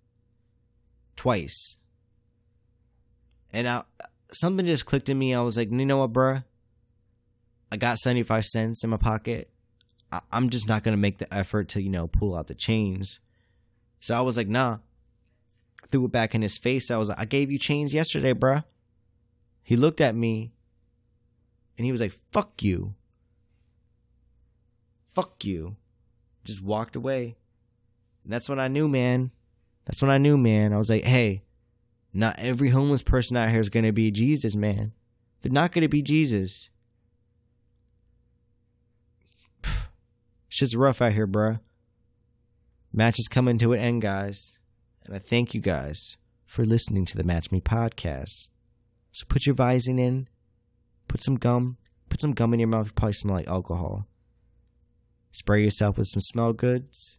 twice. 1.17 1.79
And 3.53 3.67
I, 3.67 3.83
something 4.31 4.67
just 4.67 4.87
clicked 4.87 5.09
in 5.09 5.19
me. 5.19 5.35
I 5.35 5.43
was 5.43 5.57
like, 5.57 5.71
you 5.71 5.87
know 5.87 5.99
what, 5.99 6.13
bruh? 6.13 6.45
I 7.75 7.77
got 7.77 7.99
75 7.99 8.47
cents 8.47 8.85
in 8.85 8.91
my 8.91 8.97
pocket. 8.97 9.51
I- 10.13 10.21
I'm 10.31 10.49
just 10.49 10.69
not 10.69 10.85
going 10.85 10.97
to 10.97 11.01
make 11.01 11.19
the 11.19 11.35
effort 11.35 11.69
to, 11.71 11.83
you 11.83 11.91
know, 11.91 12.07
pull 12.07 12.37
out 12.37 12.47
the 12.47 12.55
chains. 12.55 13.21
So 13.99 14.15
I 14.15 14.21
was 14.21 14.37
like, 14.37 14.47
nah. 14.47 14.79
Threw 15.91 16.05
it 16.05 16.13
back 16.13 16.37
in 16.37 16.43
his 16.43 16.57
face. 16.57 16.93
I 16.93 16.99
was 16.99 17.09
like, 17.09 17.19
I 17.19 17.25
gave 17.25 17.51
you 17.51 17.59
chains 17.59 17.93
yesterday, 17.93 18.33
bruh. 18.33 18.63
He 19.65 19.75
looked 19.75 20.01
at 20.01 20.15
me 20.15 20.53
and 21.77 21.85
he 21.85 21.91
was 21.91 22.01
like, 22.01 22.15
fuck 22.33 22.63
you. 22.63 22.95
Fuck 25.13 25.45
you. 25.45 25.75
Just 26.45 26.63
walked 26.63 26.95
away. 26.95 27.35
And 28.23 28.33
that's 28.33 28.49
when 28.49 28.61
I 28.61 28.69
knew, 28.69 28.89
man. 28.89 29.33
That's 29.85 30.01
when 30.01 30.13
I 30.13 30.19
knew, 30.19 30.39
man. 30.39 30.73
I 30.73 30.77
was 30.77 30.91
like, 30.91 31.03
hey, 31.03 31.43
not 32.13 32.37
every 32.39 32.69
homeless 32.69 33.03
person 33.03 33.37
out 33.37 33.51
here 33.51 33.61
is 33.61 33.69
going 33.69 33.85
to 33.85 33.93
be 33.93 34.13
Jesus, 34.13 34.55
man. 34.55 34.93
They're 35.41 35.51
not 35.51 35.73
going 35.73 35.83
to 35.83 35.89
be 35.89 36.03
Jesus. 36.03 36.71
Shit's 40.55 40.77
rough 40.77 41.03
out 41.03 41.15
here, 41.15 41.27
bruh. 41.27 41.59
Match 42.93 43.19
is 43.19 43.27
coming 43.27 43.59
to 43.59 43.73
an 43.73 43.81
end, 43.81 44.03
guys. 44.03 44.61
And 45.05 45.13
I 45.13 45.19
thank 45.19 45.53
you 45.53 45.61
guys 45.61 46.17
for 46.47 46.65
listening 46.65 47.05
to 47.07 47.17
the 47.17 47.25
Match 47.25 47.51
Me 47.51 47.61
podcast. 47.61 48.51
So 49.11 49.27
put 49.29 49.47
your 49.47 49.57
Visine 49.57 49.99
in, 49.99 50.29
put 51.09 51.21
some 51.21 51.35
gum, 51.35 51.79
put 52.09 52.21
some 52.21 52.35
gum 52.35 52.55
in 52.55 52.61
your 52.61 52.69
mouth. 52.69 52.87
You 52.87 52.93
probably 52.93 53.15
smell 53.15 53.35
like 53.35 53.49
alcohol. 53.49 54.07
Spray 55.33 55.61
yourself 55.61 55.99
with 55.99 56.07
some 56.07 56.21
smell 56.21 56.53
goods. 56.53 57.19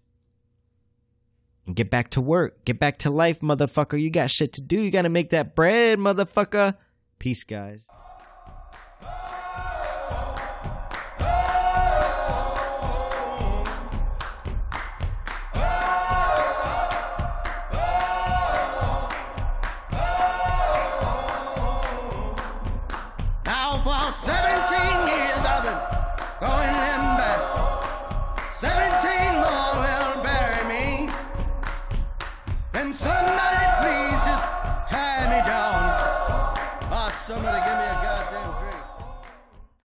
And 1.68 1.76
get 1.76 1.90
back 1.90 2.12
to 2.12 2.22
work. 2.22 2.64
Get 2.64 2.80
back 2.80 2.96
to 3.00 3.10
life, 3.10 3.42
motherfucker. 3.42 4.02
You 4.02 4.12
got 4.12 4.32
shit 4.32 4.54
to 4.54 4.66
do. 4.66 4.80
You 4.80 4.92
gotta 4.92 5.10
make 5.10 5.32
that 5.32 5.56
bread, 5.56 6.00
motherfucker. 6.00 6.78
Peace, 7.20 7.44
guys. 7.44 7.86